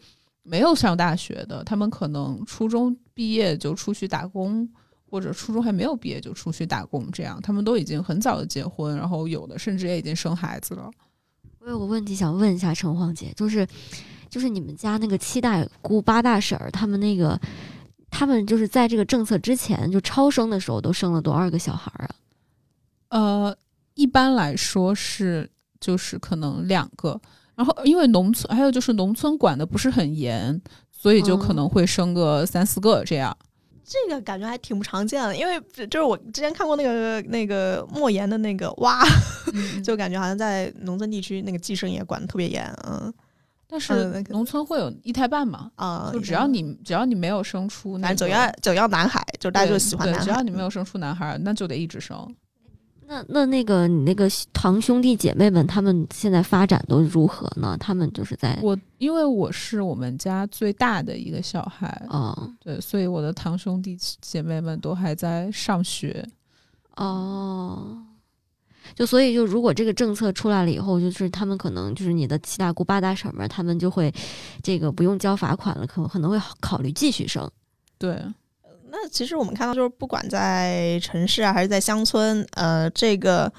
[0.43, 4.65] 没有上大学的，他们可能初中毕业就出去打工。
[5.11, 10.89] 或者初中还没有毕业就出去打工，这样他们都已经很早的结婚，然后有的甚至也已经生孩子了。
[11.59, 13.67] 我有个问题想问一下陈黄姐，就是，
[14.29, 17.37] 就是你们家那个七大姑八大婶儿，他们那个，
[18.11, 22.15] 他们就是在这个政策之前就超生的时候都生了多少个小孩啊？
[23.09, 23.57] 呃，
[23.95, 27.19] 一般来说是就是可能两个，
[27.55, 33.35] 然后因为农村还有就是农村管的不是很严，所以就可能会生个三四个这样。
[33.83, 39.01] 这个感觉还挺不常见的，因为就是我之前看过那个那个莫言的那个蛙，
[39.83, 43.11] 就感觉好像在农村地区那个计生也管的特别严，嗯。
[43.71, 45.71] 但是农村会有一胎半嘛？
[45.75, 50.25] 啊，就只要你只要你没有生出，男总要总要男孩，就大家就喜欢男孩。
[50.25, 52.35] 只要你没有生出男孩，那就得一直生。
[53.07, 57.77] 那那那个你那个堂兄弟姐妹们，他们现在发展都如何呢？
[57.79, 66.25] 他们就是在我，因为我是我们家最大的一个小孩啊，对，所以我的堂兄弟姐妹们都还在上学。
[66.97, 67.97] 哦，
[68.95, 74.13] 就所以就如果这个政策出来了以后，就是他们可能就是你的七大姑八大婶们，他们就会
[74.63, 77.49] 这个不用交罚款了，可可能会考虑继续生。
[77.97, 78.17] 对。
[78.93, 83.49] 那其实我们看到，就是不管在城市啊，还是在乡村，呃，这个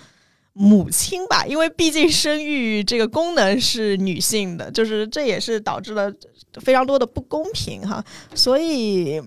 [0.53, 6.13] 母亲吧，因为毕竟生育这个功能是女性的，就是这也是导致了
[6.61, 8.05] 非常多的不公平哈。
[8.35, 9.23] 所以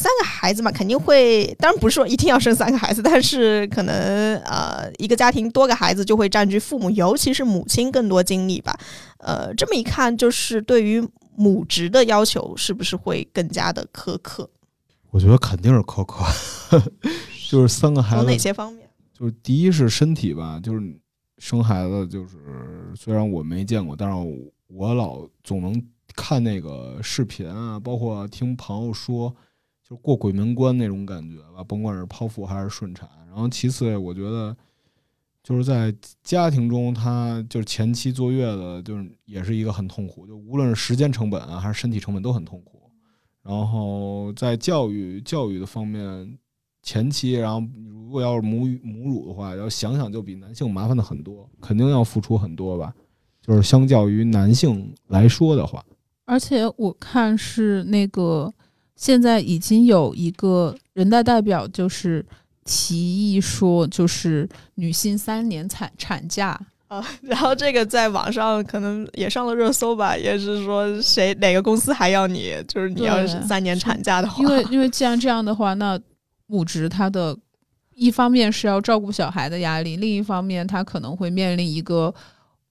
[0.00, 3.94] 三个孩子嘛，肯定会，当然不是说一定要生三个孩子，但是可能
[4.44, 8.74] 呃，一个家庭多个孩子就会占据父母，尤其是母亲更多精力吧。
[9.18, 14.48] 呃，这么一看，就是对于母职的要求是不是会更加的苛刻？
[15.10, 16.24] 我觉得肯定是苛刻，
[17.50, 18.88] 就是三个孩子，哪些方面？
[19.12, 20.80] 就是第一是身体吧，就是
[21.36, 22.36] 生孩子，就是
[22.96, 24.16] 虽然我没见过，但是
[24.68, 25.82] 我老总能
[26.16, 29.34] 看那个视频啊，包括听朋友说，
[29.90, 33.08] 就过鬼门关那种感觉吧，甭管是剖腹还是顺产。
[33.26, 34.56] 然后其次，我觉得
[35.42, 42.88] 就是在家庭中，他就是前期坐月子，就是也是一个很痛苦，就无论是时间成本啊，还是身体成本都很痛苦。
[43.42, 46.38] 然后在教育教育的方面，
[46.84, 52.94] 前期，然后如果要是母母乳的话，要想想就比男性麻烦的很多，肯定要付出很多吧。
[53.42, 55.84] 就是相较于男性来说的话，
[56.26, 58.52] 而且我看是那个
[59.00, 62.22] 现在已经有一个人大代表就是
[62.66, 66.60] 提议说，就是女性三年产产假。
[66.88, 75.98] 啊， 然后这个在网上可能也上了热搜吧，也是说谁哪个公司还要你，就是你要是三年产假的话，因为因为既然这样的话，那
[76.46, 77.34] 母职它的
[77.94, 82.14] 一方面是要照顾小孩的压力，另一方面他可能会面临一个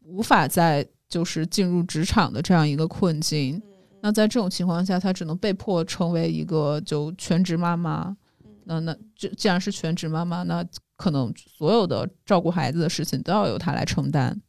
[0.05, 3.59] 无法再就是进入职场的这样一个困境。
[4.01, 8.15] 那在这种情况下，她只能被迫成为一个就全职妈妈。
[8.65, 10.63] 那那这既然是全职妈妈，那
[10.95, 14.39] 可能所有的照顾孩子的事情都要由她来承担。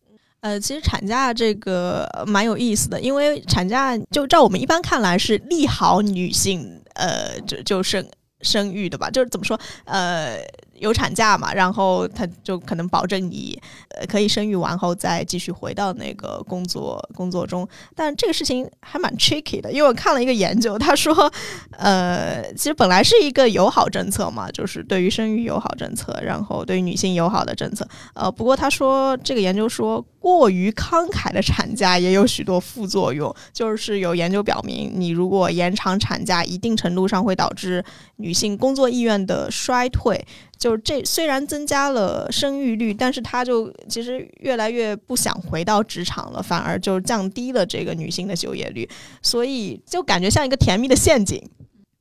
[0.41, 8.07] 呃，其实产假这个蛮有意思的，因为产假就照我们一般看来是利好女性，呃，就就生
[8.41, 10.39] 生育的吧，就是怎么说，呃。
[10.81, 13.57] 有产假嘛，然后他就可能保证你，
[13.91, 17.69] 呃，可以生育完后再继续回到那个工作工作中。
[17.95, 21.31] 但这个事情还蛮 tricky 的，因为我看了一个研究，他说，
[21.73, 27.87] 呃，其实本来是一个友好政策嘛，就是对于生育友好政策，然后对于女性友好的政策。
[28.15, 37.85] 呃，不过他说这个研究说，过于慷慨的产假也有许多副作用，就是有研究表明，你如果延长产假，一定程度上会导致
[38.17, 40.25] 女性工作意愿的衰退。
[40.61, 48.87] 就是这虽然增加了生育率，但是她就其实越来越不想回到职场了，反而就降低了这个女性的就业率，
[49.23, 51.43] 所以就感觉像一个甜蜜的陷阱。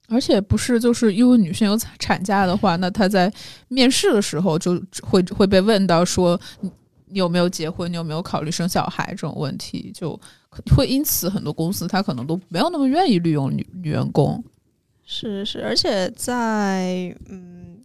[0.09, 3.31] 而且不是就是因为女性有产假的话，那她在
[3.69, 6.37] 面试的时候就会会被问到说
[7.05, 10.19] 你有没有结婚，你有没有考虑生小孩这种问题，就
[10.75, 14.43] 会因此很多公司他可能都没有那么愿意利用女女员工。
[15.05, 17.78] 是是，而且在嗯。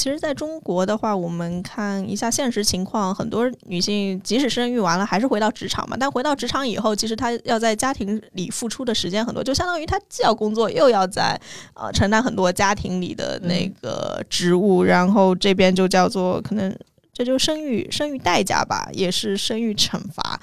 [0.00, 5.94] 其实，在中国的话，我们看一下现实情况，很多女性即使生育完了，还是回到职场嘛。
[6.00, 11.38] 但回到职场以后，其实她要在家庭里付出的时间很多，就相当于她既要工作，又要在
[11.74, 14.82] 呃承担很多家庭里的那个职务。
[14.82, 16.74] 然后这边就叫做可能
[17.12, 20.40] 这就生育生育代价吧，也是生育惩罚。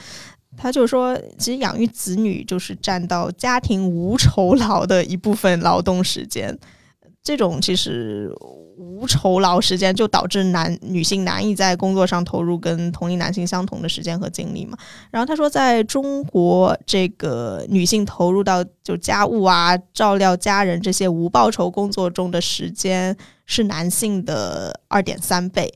[0.55, 6.55] 他就说，其实养育子女就是占到家庭无酬劳的一部分劳动时间。
[7.27, 8.33] 这种其实
[8.77, 14.77] 无酬劳时间就导致男女性难以在工作上投入跟同龄男性相同的时间和精力嘛。
[15.11, 23.13] 然后他说，在中国，这个女性投入到就家务啊、照料家人这些无报酬工作中的时间
[23.45, 25.69] 是男性的二点三倍，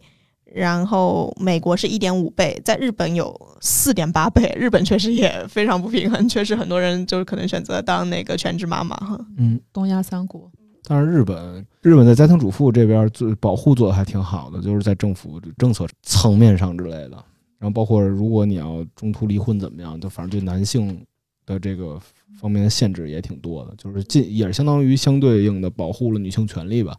[0.45, 4.55] 然后美国是一点五倍，在日本有四点八倍。
[4.55, 9.19] 日本确实也非常不平衡，确实很多人就是可能选择当那个全职妈妈哈。
[9.37, 10.49] 嗯，东亚三国。
[10.83, 17.23] 但是日本，日本在家庭主妇这边做保护做的还挺好的，就是在政府政策层面上之类的。
[17.59, 21.05] 然后包括如果你要中途离婚怎么样，就反正对男性
[21.45, 21.99] 的这个
[22.39, 26.95] 方面的限制也挺多的，就是进也是相当于相对应的保护了女性权利吧。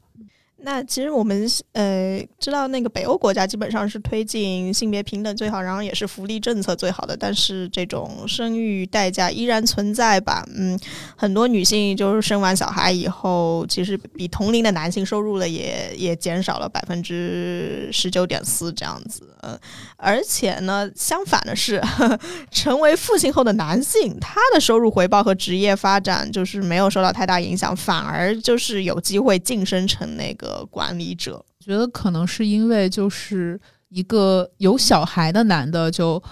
[0.64, 10.46] 那其实我们呃知道，那个北欧国家基本上是推进性别平等最好，然后也是福利政策最好的，但是这种生育代价依然存在吧？
[10.54, 10.78] 嗯，
[11.16, 19.34] 很多女性就是生完小孩以后，其实比同龄的男性收入了也也减少了百分之十九点四这样子。
[19.40, 19.58] 呃，
[19.96, 21.82] 而且呢，相反的是，
[22.52, 30.51] 成为父亲后的男性，他的收入回报和职业发展就是没有受到太大影响，反而就是有机会晋升成那个。
[30.70, 36.22] 管理者觉得可能是因为就是一个有小孩的男的，就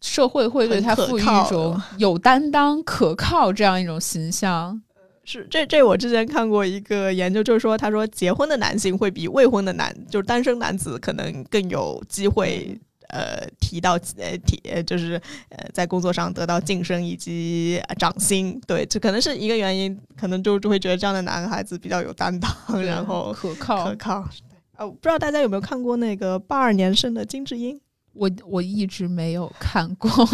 [0.00, 4.80] 社会会对他赋予一种有担当、可靠这样一种形象。
[5.24, 12.80] 是这这我之前看过一个研究，就是说他说结婚的男性会比未婚的男，就是单身男子可能更有机会。
[13.12, 22.50] 呃，提到呃提呃就是呃在工作上得到晋升以及涨薪，对，这可能是一个原因，可能就就会觉得这样的男孩子比较有担当，
[22.82, 24.28] 然后可靠可靠。
[24.76, 27.78] 呃，不知道大家有没有看过那个八二年生的金智英？
[28.12, 30.10] 我我一直没有看过，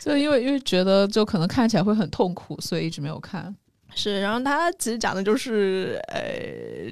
[0.00, 3.54] 就因为因为觉得就可能看起来会很痛苦，所以一直没有看。
[3.94, 6.22] 是，然后他其实讲的就是呃，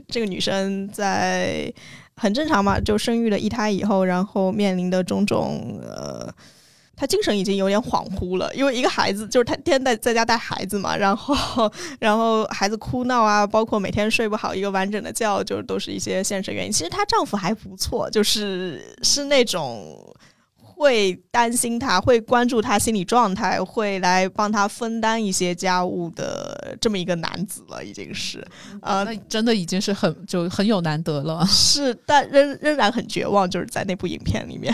[0.08, 1.72] 这个女生在。
[2.18, 6.28] 很正常嘛，就生育了一胎以后，然后面临的种种，呃，
[6.96, 16.72] 她精神已经有点恍惚了，因为一个孩子就是她天天在在家带孩子嘛，然后 然后孩子哭闹啊，包括每天睡不好一个完整的觉，就都是一些现实原因。
[16.72, 19.96] 其实她丈夫还不错，就是是那种。
[20.78, 28.46] 会担心他，会关注他心理状态，会来帮他分担一些家务的这么一个男子了，已经是，
[28.80, 31.44] 呃，那真的已经是很就很有难得了。
[31.46, 34.72] 是，但仍仍然很绝望，就是在那部影片里面。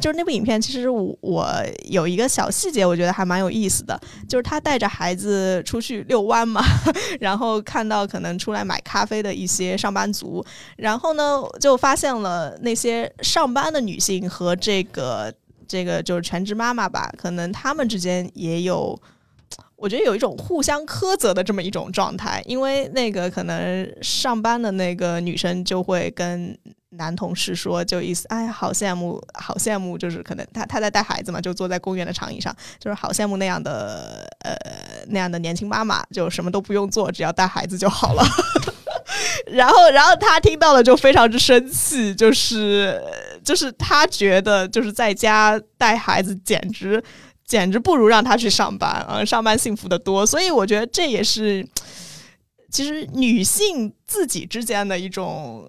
[0.00, 1.52] 就是那部影片，其实我我
[1.84, 6.62] 有一个小细节，我觉得还蛮有意思的，就是他带着孩子出去遛弯嘛，
[7.20, 10.44] 然后看到可能出来买咖啡的一些上班族，
[10.76, 15.32] 然后呢就发现了那些上班的女性和这个
[15.66, 19.00] 这个就是全职妈妈吧，可能她们之间也有。
[19.76, 26.56] 我觉得有一种互相苛责的这么一种状态，因为那个可能上班的那个女生就会跟
[26.96, 34.54] 男同事说，就意思，哎，好羡慕，好羡慕，就是可能他他在带孩子嘛，就坐在公园的长椅上，就是好羡慕那样的呃
[35.08, 38.24] 那样的年轻妈妈，就什么都不用做，只要带孩子就好了。
[39.46, 43.02] 然后，然后他听到了就非常之生气，就是
[43.44, 47.02] 就是他觉得就是在家带孩子简直。
[47.46, 49.22] 简直不如让他去上班啊！
[49.22, 51.64] 上班幸福的多，所以我觉得这也是
[52.74, 55.64] 其实女性自己之间的一种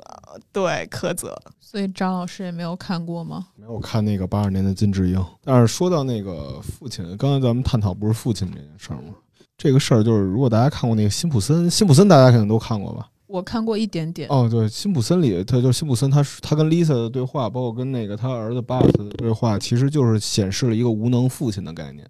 [0.51, 1.39] 对苛责。
[1.59, 3.45] 所以张老师也没有看过吗？
[3.55, 5.23] 没有看那个八二年的金智英。
[5.43, 9.13] 但是说到那个父亲，刚才咱们探讨不是父亲这件事儿吗？
[9.55, 13.07] 这个事儿就是，如果大家看过那个辛普森，辛普森大家肯定都看过吧？
[13.27, 22.09] 我看过一点点哦，对，辛普森里，他就辛普森，他是他跟 Lisa 的对话，包括跟那个他儿子 Bart 的对话，其实就是显示了一个无能父亲的概念，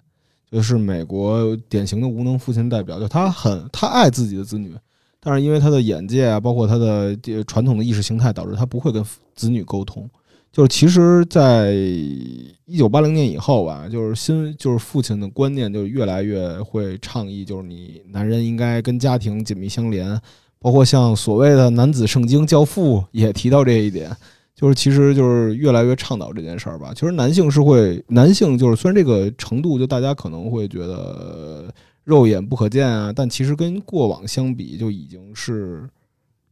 [0.51, 4.73] 就是美国典型的无能父亲代表，就他很他爱自己的子女，
[5.19, 7.15] 但是因为他的眼界啊，包括他的
[7.45, 9.03] 传统的意识形态，导致他不会跟
[9.35, 10.09] 子女沟通。
[10.51, 20.19] 就是其实，在一九八零年以后吧，就是新就是父亲的观念就越来越会倡议，就是你男人应该跟家庭紧密相连。
[20.57, 24.09] 包括像所谓的男子圣经教父也提到这一点，
[24.55, 26.93] 就是其实就是越来越倡导这件事儿吧。
[26.93, 31.65] 其实男性是会，男性就是虽然这个程度就大家可能会觉得
[32.05, 35.85] 肉眼不可见啊，但其实跟过往相比，就已经是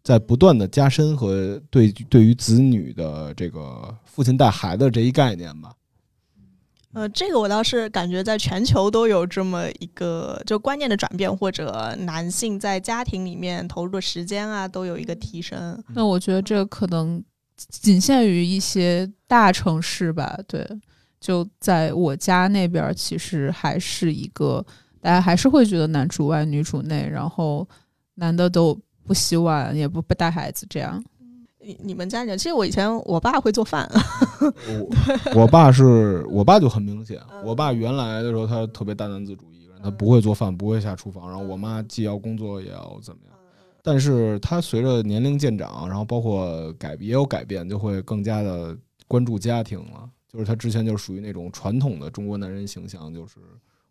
[0.03, 5.71] 在不断的加深和对对于子女的这个父亲带孩子这一概念吧。
[6.91, 15.81] 呃，这个我倒是感觉在全球都有这么一个就观念的转变，或者男性在家庭里面投入的时间啊，都有一个提升。
[15.95, 17.23] 那我觉得这可能
[17.55, 20.37] 仅限于一些大城市吧。
[20.47, 20.67] 对，
[21.19, 24.65] 就在我家那边，其实还是一个
[25.01, 27.67] 大家还是会觉得男主外女主内，然后
[28.15, 31.03] 男的都不洗碗，也不不带孩子这样。
[31.65, 33.89] 你你们家里，其实我以前我爸会做饭。
[34.67, 41.29] 我我爸是我爸就很明显，我爸原来的时候他特别大男子主义，他不会做饭，不会下厨房。
[41.29, 43.32] 然后我妈既要工作也要怎么样，
[43.83, 48.75] 但是他随着年龄渐长，然后包括改也有改变，就会更加的
[49.07, 50.09] 关注家庭了。
[50.27, 53.39] 就是他之前就属于那种传统的中国男人形象，就是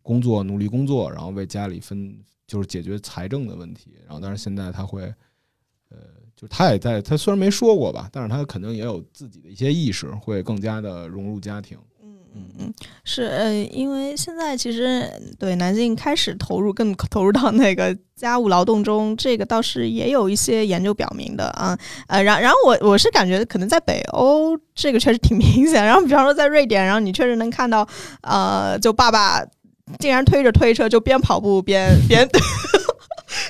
[0.03, 3.93] 工作努力工作，然后为家里分就是解决财政的问题。
[4.05, 5.03] 然后但是现在他会
[5.91, 5.99] 呃。
[6.35, 11.79] 就他也在，他虽然没说过吧，但是他肯定也有自己的一些意识，会更加的融入家庭。
[12.35, 12.75] 嗯嗯，
[13.05, 15.07] 是呃，因为现在其实
[15.39, 21.79] 对男性开始投入更投入到那个家务劳动中，这个倒是也有一些研究表明的啊。
[22.09, 25.85] 呃，然然后我我是感觉可能在北欧这个确实挺明显。
[25.85, 27.87] 然后比方说在瑞典，然后你确实能看到，
[28.23, 29.45] 呃，就爸爸
[29.99, 32.27] 竟然推着推车就边跑步边边。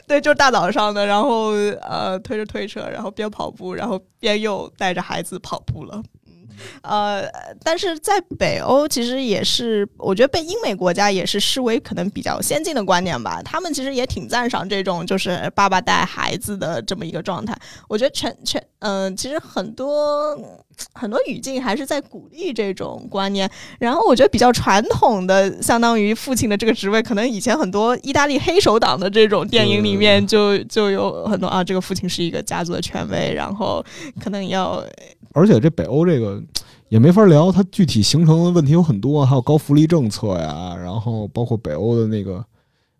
[0.07, 1.51] 对，就大早上的，然后
[1.83, 6.01] 呃推着推车，然后边跑步，然后边又带着孩子跑步了。
[6.83, 7.29] 呃，
[7.63, 13.41] 但是在北欧其实也是，我觉得被英美国家也是视为可能比较先进的观念吧。
[13.43, 17.57] 他们其实也挺赞赏这种就是爸爸带孩子的这么一个状态。
[17.89, 20.37] 我觉得全全嗯，其实很多
[20.93, 23.49] 很多语境还是在鼓励这种观念。
[23.79, 33.85] 然后我觉得比较传统的，相当于父亲的这个职位，可能以前很多意大利黑手党的这种电影里面就就有很多啊，这个父亲是一个家族的权威，然后
[34.21, 34.83] 可能要。
[35.35, 36.43] 而且这北欧这个
[36.89, 42.45] 也没法聊，它具体形成的问题有很多，还有高福利政策呀，然后包括北欧的那个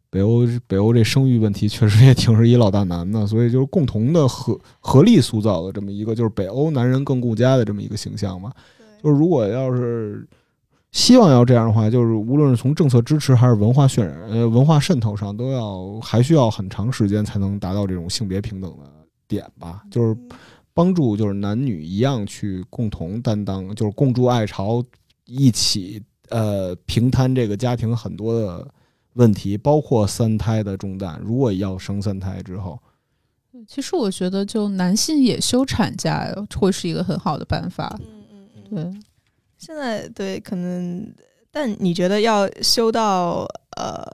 [0.09, 8.51] 北欧北欧这生育问题，确实也挺是一老大难的，所以就是共同的合合力塑造的这么一个就是北欧男人更顾家的这么一个形象嘛。
[9.03, 10.27] 就是如果要是
[10.91, 18.85] 希望要这样的话，就是无论是从政策支持还是文化渲染呃文化渗透上，都要还需要很长时间才能达到这种性别平等的
[19.29, 20.17] 点吧，就是。
[20.75, 24.83] 帮助就是男女一样去共同担当，就是共筑爱巢，
[25.25, 28.67] 一起呃平摊这个家庭很多的
[29.15, 31.21] 问题，包括三胎的重担。
[31.23, 32.79] 如果要生三胎之后，
[33.69, 37.97] 其实我觉得就男性也休产假会是一个很好的办法。
[38.01, 39.01] 嗯嗯嗯，对。
[39.59, 41.15] 现在对可能，
[41.53, 43.47] 但你觉得要休到
[43.77, 44.05] 呃，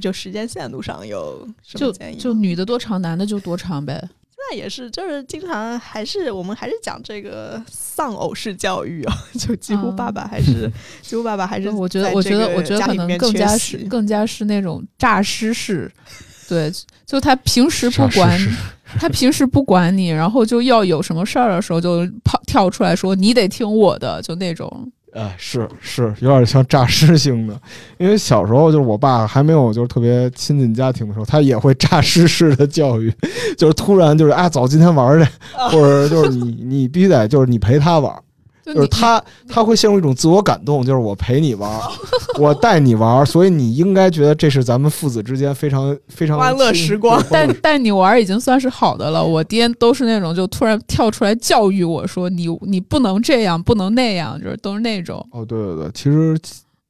[0.00, 2.16] 就时间限度上有什么建议？
[2.16, 4.08] 就女的多长，男的就多长呗。
[4.50, 10.70] 在也是，就是经常还是我们还是讲这个丧偶式教育啊， 就几乎爸爸还是、
[11.02, 15.90] 几乎爸爸还是我觉得，我觉得，我觉得可能更加是更加是那种诈尸式，
[16.48, 16.70] 对，
[17.04, 18.50] 就他平时不管是
[18.98, 24.92] 他平时不管你，然后就要有什么事儿的时候就跑跳出来说你得听我的，就那种。
[25.16, 27.58] 哎，是是，有点像诈尸性的。
[27.96, 33.10] 因为小时候就是我爸还没有就是特别亲近家庭的时候，他也会诈尸式的教育，
[33.56, 35.30] 就是突然就是啊，走，今天玩去，
[35.70, 38.22] 或者就是你你必须得就是你陪他玩儿，
[38.66, 41.80] 就是他他会陷入一种自我感动，就是我陪你玩儿，
[42.38, 49.24] 我带你玩儿，所以你应该觉得这是咱们父子之间非常非常欢乐时光对欢带带你玩儿已经算是好的了。
[49.24, 55.24] 我爹都是那种就突然跳出来教育我说你你不能这样，不能那样，就是都是那种。
[55.30, 56.38] 哦，对对对，其实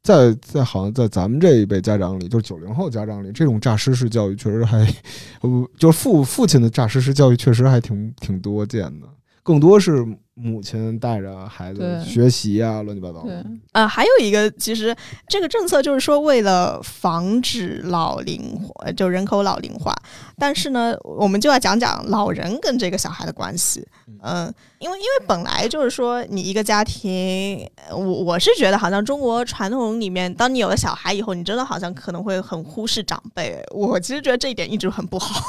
[0.02, 4.78] 在，在好像在咱们这一辈家长里，就是九零后家长里，这种诈尸式教育确实还，
[5.42, 9.06] 呃，就是父父亲的诈尸式教育确实还挺挺多见的，
[9.46, 14.94] 更多是母亲带着孩子学习啊，乱七八糟对的。，呃，还有一个，其实
[15.28, 19.94] 这个政策就是说，为了防止老龄化，就人口老龄化，
[20.36, 23.86] 但是呢，我们就要讲讲老人跟这个小孩的关系。
[24.24, 33.64] 嗯、因为因为本来就是说，你一个家庭，呃我我是觉得好像中国传统里面，当你有了小孩以后，你真的好像可能会很忽视长辈。
[33.70, 35.40] 我其实觉得这一点一直很不好。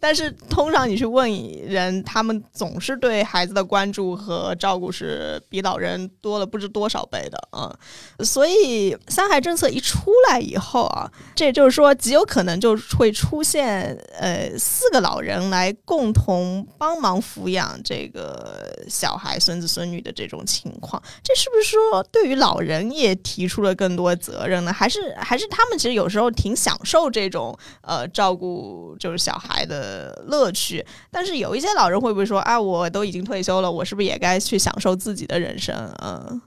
[0.00, 1.30] 但是通常你去问
[1.66, 7.70] 人，他们总是对孩子的关注和照顾是比老人多了不知多少倍的啊、
[8.18, 21.02] 嗯所以三孩政策一出来以后啊，这就是说极有可能就会出现呃四个老人来共同帮忙抚养这个小孩、孙子孙女的这种情况。
[21.22, 24.72] 这是不是说对于老人也提出了更多责任呢？
[24.72, 29.73] 还是还是他们其实有时候挺享受这种呃照顾就是小孩的
[30.26, 30.84] 乐趣？
[31.10, 35.74] 但是有一些老人会不会说啊，我都已经退休了，我是不是也该去享受自己的人生？
[36.02, 36.40] 嗯，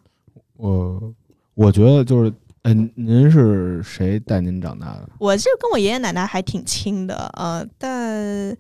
[0.56, 1.14] 我
[1.56, 5.10] 我觉得就是，嗯、您是谁带您长大的？
[5.20, 8.56] 我是跟我爷爷奶奶还挺亲的，呃，但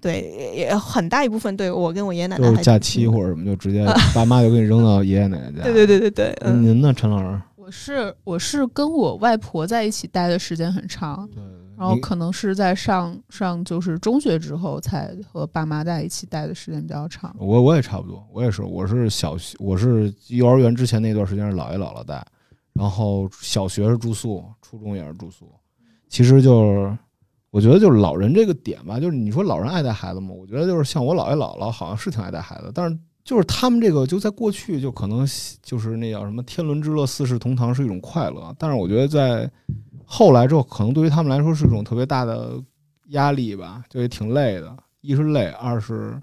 [0.00, 3.84] 对也很大一部分对我跟我爷爷奶奶就是假期或者什么，就直接
[4.14, 5.62] 爸妈就给你扔到爷爷奶奶家。
[5.64, 6.62] 对对对对对，嗯。
[6.62, 7.40] 您呢，陈老师？
[7.56, 11.42] 我是我是跟我外婆在一起待的时间很长，对，
[11.76, 17.34] 然后可能是在上上就是中学之后才和爸妈在一起待的时间比较长。
[17.38, 22.24] 我我也差不多，我也是，我是小学，我是幼儿园之前那段时间是姥爷姥姥带，
[22.72, 25.52] 然后小学是住宿，初中也是住宿。
[26.08, 26.98] 其实就是，
[27.50, 30.30] 我觉得就是老人这个点吧，就是你说老人爱带孩子吗？
[30.32, 35.26] 我觉得就是像我姥爷姥姥好像是挺爱带孩子，但是就是他们这个就在过去就可能
[35.60, 39.50] 就是那叫什么天伦之乐，四世同堂是一种快乐，但是我觉得在
[40.04, 42.52] 后来之后，可能对于他们来说是一种特别大的
[43.08, 44.76] 压力吧，就也挺累的。
[45.00, 46.22] 一是累，二是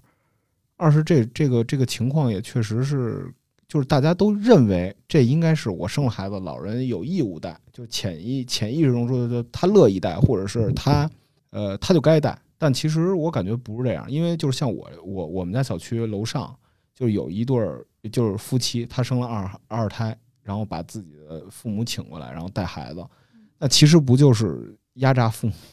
[0.77, 3.29] 二是这这个这个情况也确实是，
[3.67, 11.09] 就是大家都认为这应该是我生了孩子，老人有义务带，就潜意潜意识中说，就他乐意带，或者是他
[11.49, 12.39] 呃他就该带。
[12.57, 16.55] 但其实我感觉不是这样，因为就是像我我我们家小区楼上
[16.95, 23.05] 就有一对儿就是夫妻，他生了二二胎，然后把自己的父母请过来，然后带孩子，
[23.57, 25.53] 那其实不就是压榨父母？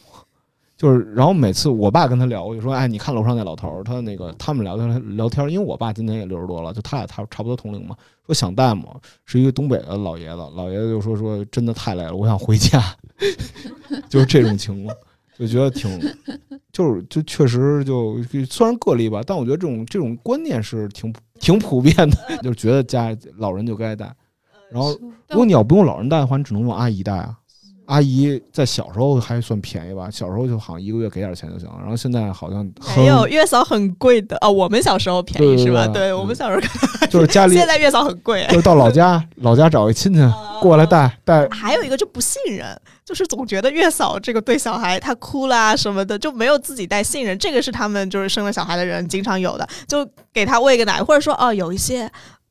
[0.77, 7.95] 就是，然后每次我爸跟他聊，我就说，哎，你看楼上那老头儿，他那个他们聊天聊天，因为我爸今年也六十多了，就他俩差差不多同龄嘛，
[8.25, 12.83] 说想带嘛，是一个东北的老爷子，老爷子就说说真的太累了，我想回家，
[14.09, 14.97] 就是这种情况，
[15.41, 15.99] 就觉得挺，
[16.71, 21.11] 就是就确实就虽然个例吧，但我觉得这种这种观念是挺
[21.41, 24.15] 挺普遍的， 就是觉得家老人就该带，
[24.71, 24.91] 然后
[25.31, 27.39] 如果你要不用老人带的话，你只能用阿姨带啊。
[27.91, 32.65] 阿姨在小时候还算便宜吧，小时候就好像一个月给点钱就行了，然后现在好像
[32.97, 35.87] 没有月嫂很贵的哦，我们小时候便宜是吧？
[35.89, 38.47] 对对我们小时候， 就是家里现在月嫂很贵。
[38.49, 40.21] 就是到老家， 老家找一亲戚
[40.61, 42.65] 过来带带，还有一个就不信任，
[43.05, 52.09] 就是总觉得月嫂这个对小孩他哭啦什么的，就没有自己带信任，这个是他们就是生了小孩的人经常有的，就给他喂个奶，或者说哦有一些。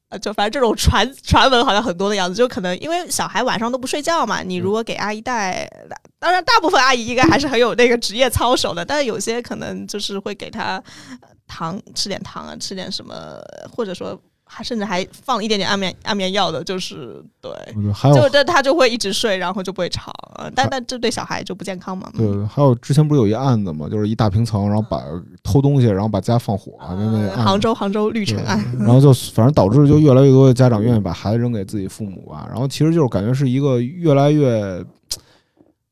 [0.09, 5.69] 呃，就反正这种传传闻好像很多的样子，就可能因为小孩晚上都不睡觉嘛，你如果给阿姨带，
[6.17, 10.83] 当然大部分阿姨应该还是很有那个职业操守的，但是有些可能就是会给他
[11.21, 13.39] 呃糖吃点糖啊，吃点什么，
[13.71, 14.19] 或者说
[14.51, 17.51] 还甚至还放一点点安眠安眠药的，就是对，
[17.93, 22.11] 还有就这他就会一直睡，然后就不会吵，呃但但这对小孩就不健康嘛。
[22.17, 25.03] 对，还有之前不是有一案子嘛，就是一大平层，然后把
[25.43, 34.83] 偷东西，然后把家放火，就那个杭州杭州绿城案，然后就反正导致就越来越多的家长愿意把孩子扔给自己父母吧，然后其实就是感觉是一个越来越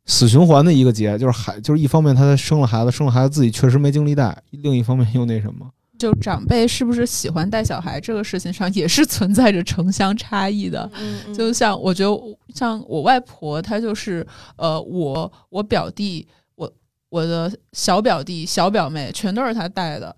[0.07, 5.67] 死循环的一个结，就是孩，就是一方面他生了孩子，生了孩子自己确实没精力带，另一方面又那什么，
[5.97, 10.89] 就长辈是不是喜欢带小孩这个事情上，也是存在着城乡差异的。
[10.99, 14.25] 嗯就像我觉得，像我外婆，她就是
[14.55, 16.71] 呃，我我表弟，我
[17.09, 20.15] 我的小表弟、小表妹，全都是她带的。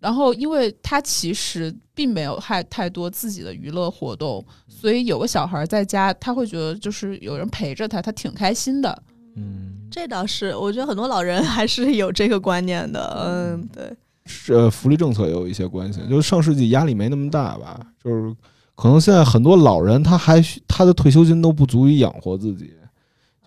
[0.00, 9.02] 然后，因为她其实并没有太太多自己的娱乐活动，所以有个小孩在家，她会觉得就是有人陪着她，她挺开心的。
[9.36, 13.22] 嗯，这倒是，我觉得很多老人 还是有这个观念的。
[13.26, 13.96] 嗯，对，是
[14.48, 18.34] 呃，福利政策也有一些关系，就是上世纪压力没那么大吧，就是
[18.74, 22.72] 可能现在很多老人他还需他的退休金都不足以养活自己，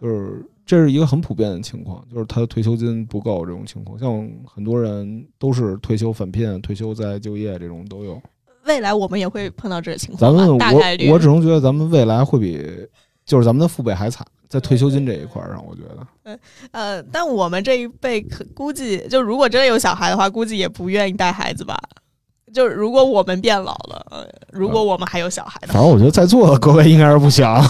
[0.02, 8.22] 就是这是一个很普遍的情况，就是他的退休金不够这种情况，像很多人都是退休返聘、退休再就业这种都有。
[8.66, 11.08] 未来我们也会碰到这个情况咱，们大概率。
[11.08, 12.60] 我我只能觉得咱们未来会比
[13.30, 16.40] 就是咱们的父辈还惨，在退休金这一块儿上，我觉得
[16.72, 21.80] 呃，但我们这一辈可估计，就如果真的有小孩的话，估计也不愿意带孩子吧。
[22.52, 27.64] 就是如果我们变老了，呃，如果我们还有小孩的话，反正我觉得在座的各位应该是不想。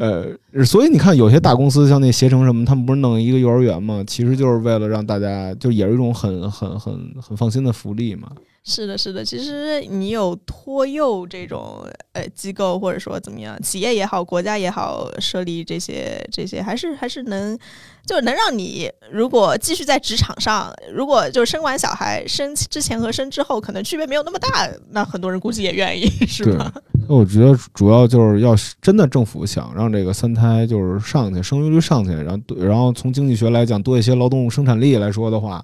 [0.00, 0.24] 呃，
[0.64, 4.02] 所以你看，有些大公司像那携程什么，他们不是弄一个幼儿园嘛？
[4.06, 8.30] 其实就是为了让大家，就也是一种很很很很放心的福利嘛。
[8.66, 9.22] 是的，是的。
[9.22, 17.58] 其实你有托幼这种呃机构，或者说怎么样，企业也好，国家也好，设立这些这些，还是还是能，
[18.06, 26.72] 就是能让你如果继续在职场上，如果就是生完小孩生之前和生之后可能区别没有那么大，那很多人估计也愿意， 是对吧？
[27.06, 35.62] 那我觉得主要就是要是真的政府想让这个三胎就是上去，生育率上去，然后对然后从经济学来讲多一些劳动生产力来说的话，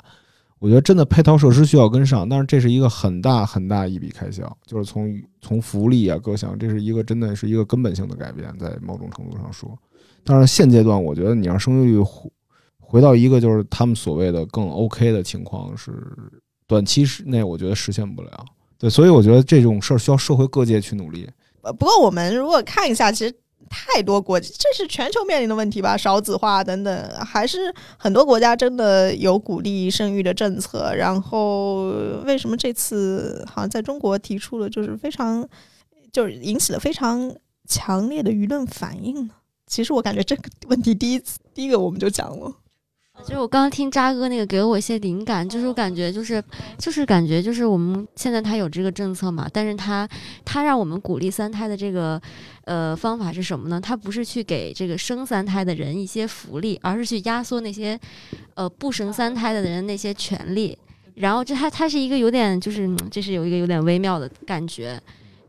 [0.61, 9.77] 我觉得真的配套设施需要跟上，但是这是一个很大很大一笔开销，就是从从福利啊各项，这是一个真的是一个根本性的改变，在某种程度上说。
[10.23, 12.31] 但是现阶段，我觉得你让生育率回
[12.79, 15.93] 回到一个就是他们所谓的更 OK 的情况，是
[16.67, 18.45] 短期内我觉得实现不了。
[18.77, 21.27] 对，所以我觉得这种事儿需要社会各界去努力。
[21.63, 23.35] 呃，不过我们如果看一下，其实
[23.71, 30.93] 太多国，这是全球面临的问题吧，少子化等等，还是很多国家真的有鼓励生育的政策。
[30.95, 31.85] 然后
[32.25, 35.49] 为什么这次好像在中国提出了，就是非常，
[36.13, 37.33] 就是引起了非常
[37.69, 39.35] 强烈的舆论反应呢？
[39.67, 42.53] 其实我感觉这个问题第一次第一个我们就讲了。
[43.23, 46.43] 就是我刚刚听渣哥那个，给了我一些灵感，就是我感觉就是
[46.79, 50.09] 就是感觉就是我们现在他有这个政策嘛，但是他
[50.45, 52.21] 他让我们鼓励三胎的这个
[52.65, 53.81] 呃方法是什么呢？
[53.81, 57.99] 他不是去给这个生三胎的人一些福利，而是去压缩那些
[58.55, 60.77] 呃不生三胎的人那些权利。
[61.15, 65.01] 然后这他他是一个有点就是这是有一个有点微妙的感觉，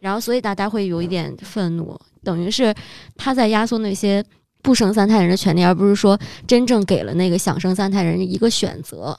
[0.02, 2.76] 然后所以大家会有一点愤怒，等于是
[3.16, 4.24] 他在压缩那些。
[4.62, 9.18] 不生三胎人的权利，而不是说真正给了那个想生三胎人一个选择。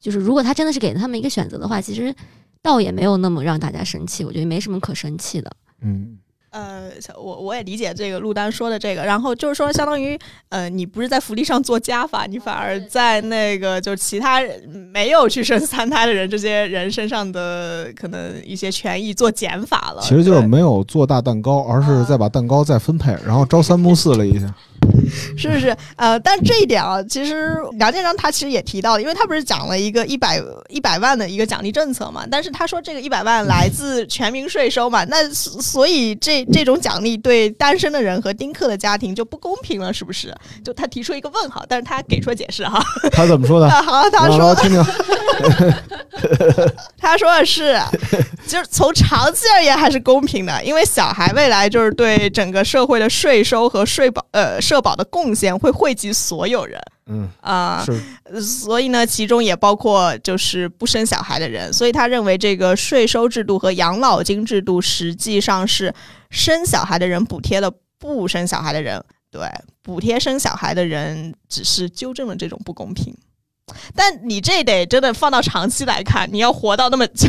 [0.00, 2.12] 就是如果他真的是给了他们一个选择的话，其实
[2.60, 4.24] 倒也没有那么让大家生气。
[4.24, 5.48] 我觉得没什么可生气的。
[5.80, 6.18] 嗯，
[6.50, 10.18] 呃，我我也理解这个陆丹说的这个，然后就是说，相当于
[10.48, 20.02] 呃，你不是在福利上做加法，你反而在那个就其他人没有去生三胎的人这些人身上的可能一些权益做减法了。
[20.02, 24.52] 其实就是没有做大蛋糕，而是再把蛋糕再分配，然后朝三暮四了一下。
[25.36, 25.76] 是不是？
[25.96, 40.34] 呃，但这一点啊，其实梁建章他其实也提到了，因为他不是讲了一个一百一百万的一个奖励政策嘛，但是他说这个一百万来自全民税收嘛，那所所以这这种奖励对单身的人和丁克的家庭就不公平了，是不是？
[40.64, 42.82] 就他提出一个问号，但是他给出了解释哈。
[43.12, 43.68] 他怎么说的？
[43.68, 44.82] 啊，好，他让说我听听。
[46.96, 47.78] 他说的是，
[48.46, 57.84] 就是从长期而言还是公平的，因为小孩未来就是对整个社会的税收和税保呃社保的贡献会惠及所有人嗯，啊。
[58.24, 65.92] 呃所以呢，其中也包括就是不生小孩的人，所以他认为这个税收制度和养老金制度实际上是
[66.30, 69.42] 生小孩的人补贴了不生小孩的人，对，
[69.82, 73.14] 补贴生小孩的人只是纠正了这种不公平。
[73.94, 77.28] 但你这得真的放到长期来看，你要活到那么久，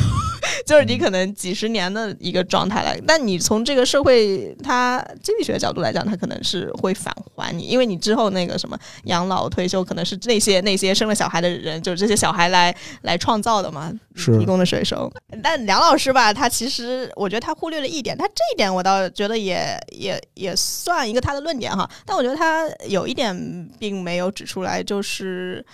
[0.66, 3.00] 就是你可能几十年的一个状态来。
[3.06, 15.12] 但你从这个社会它经济学角度来讲，它可能是会返还你，因为你之后那个什么养老退休，可能是那些那些生了小孩的人，就是这些小孩来来创造的嘛，是提供的税收。
[15.42, 21.90] 但梁老师吧，他其实我觉得他忽略了一点，他这一点我倒觉得也也也算一个他的论点哈。
[22.06, 25.66] 但我觉得他有一点并没有指出来，就是。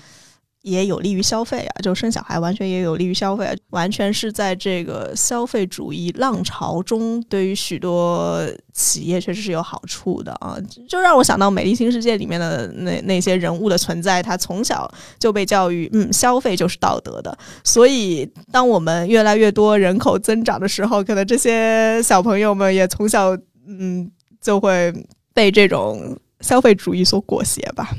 [0.62, 8.42] 也有利于消费啊，就生小孩完全也有利于消费啊，完全是在这个消费主义浪潮中，对于许多
[8.74, 10.58] 企业确实是有好处的啊。
[10.88, 17.38] 就让我想到《美丽新世界》里面的那那些人物的存在，他从小就被教育，嗯，消费就是道德的。
[17.64, 23.30] 所以，当我们越来越多人口增长的时候，可能这些小朋友们也从小，
[23.66, 24.94] 嗯，就会
[25.34, 27.92] 被这种消费主义所裹挟吧。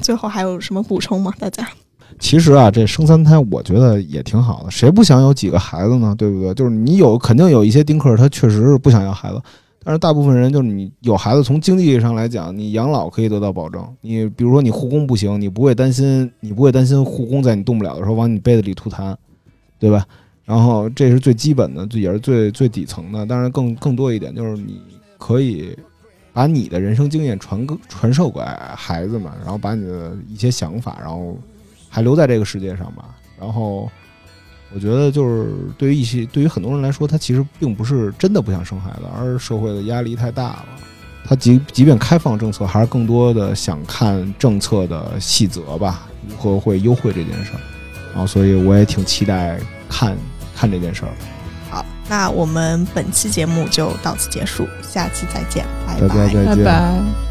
[0.00, 1.32] 最后还有什么补充吗？
[1.38, 1.68] 大家？
[2.18, 6.14] 其实啊，这生三胎我觉得也挺好的，谁不想有几个孩子呢？
[6.18, 6.52] 对不对？
[6.54, 9.40] 就是你有，肯定有一些丁克，他确实是不想要孩子，
[9.82, 13.82] 但是大部分人就是你有孩子，从经济上来讲，你养老可以得到保证。
[14.02, 19.14] 你比如说你护工不行，你不会担心，你不会担心护工在你动不了的时候往你被子里吐痰，
[19.78, 20.04] 对吧？
[20.44, 23.24] 然后这是最基本的，也是最最底层的。
[23.24, 24.80] 当然更更多一点就是你
[25.16, 25.74] 可以
[26.32, 28.40] 把你的人生经验传传授给
[28.74, 31.34] 孩子们，然后把你的一些想法，然后。
[31.90, 33.04] 还留在这个世界上吧。
[33.38, 33.90] 然后，
[34.72, 40.66] 我觉得就是对于一些对于很多人来说，他其实并不是真的不想生孩子，而是社会的压力太大了。
[41.24, 47.60] 他即即便开放政策，还是更多的想看政策的细则吧，如何会优惠这件事儿。
[48.12, 50.16] 然后，所以我也挺期待看
[50.56, 51.12] 看这件事儿。
[51.70, 57.29] 好，那我们本期节目就到此结束，下期再见，拜拜，拜拜。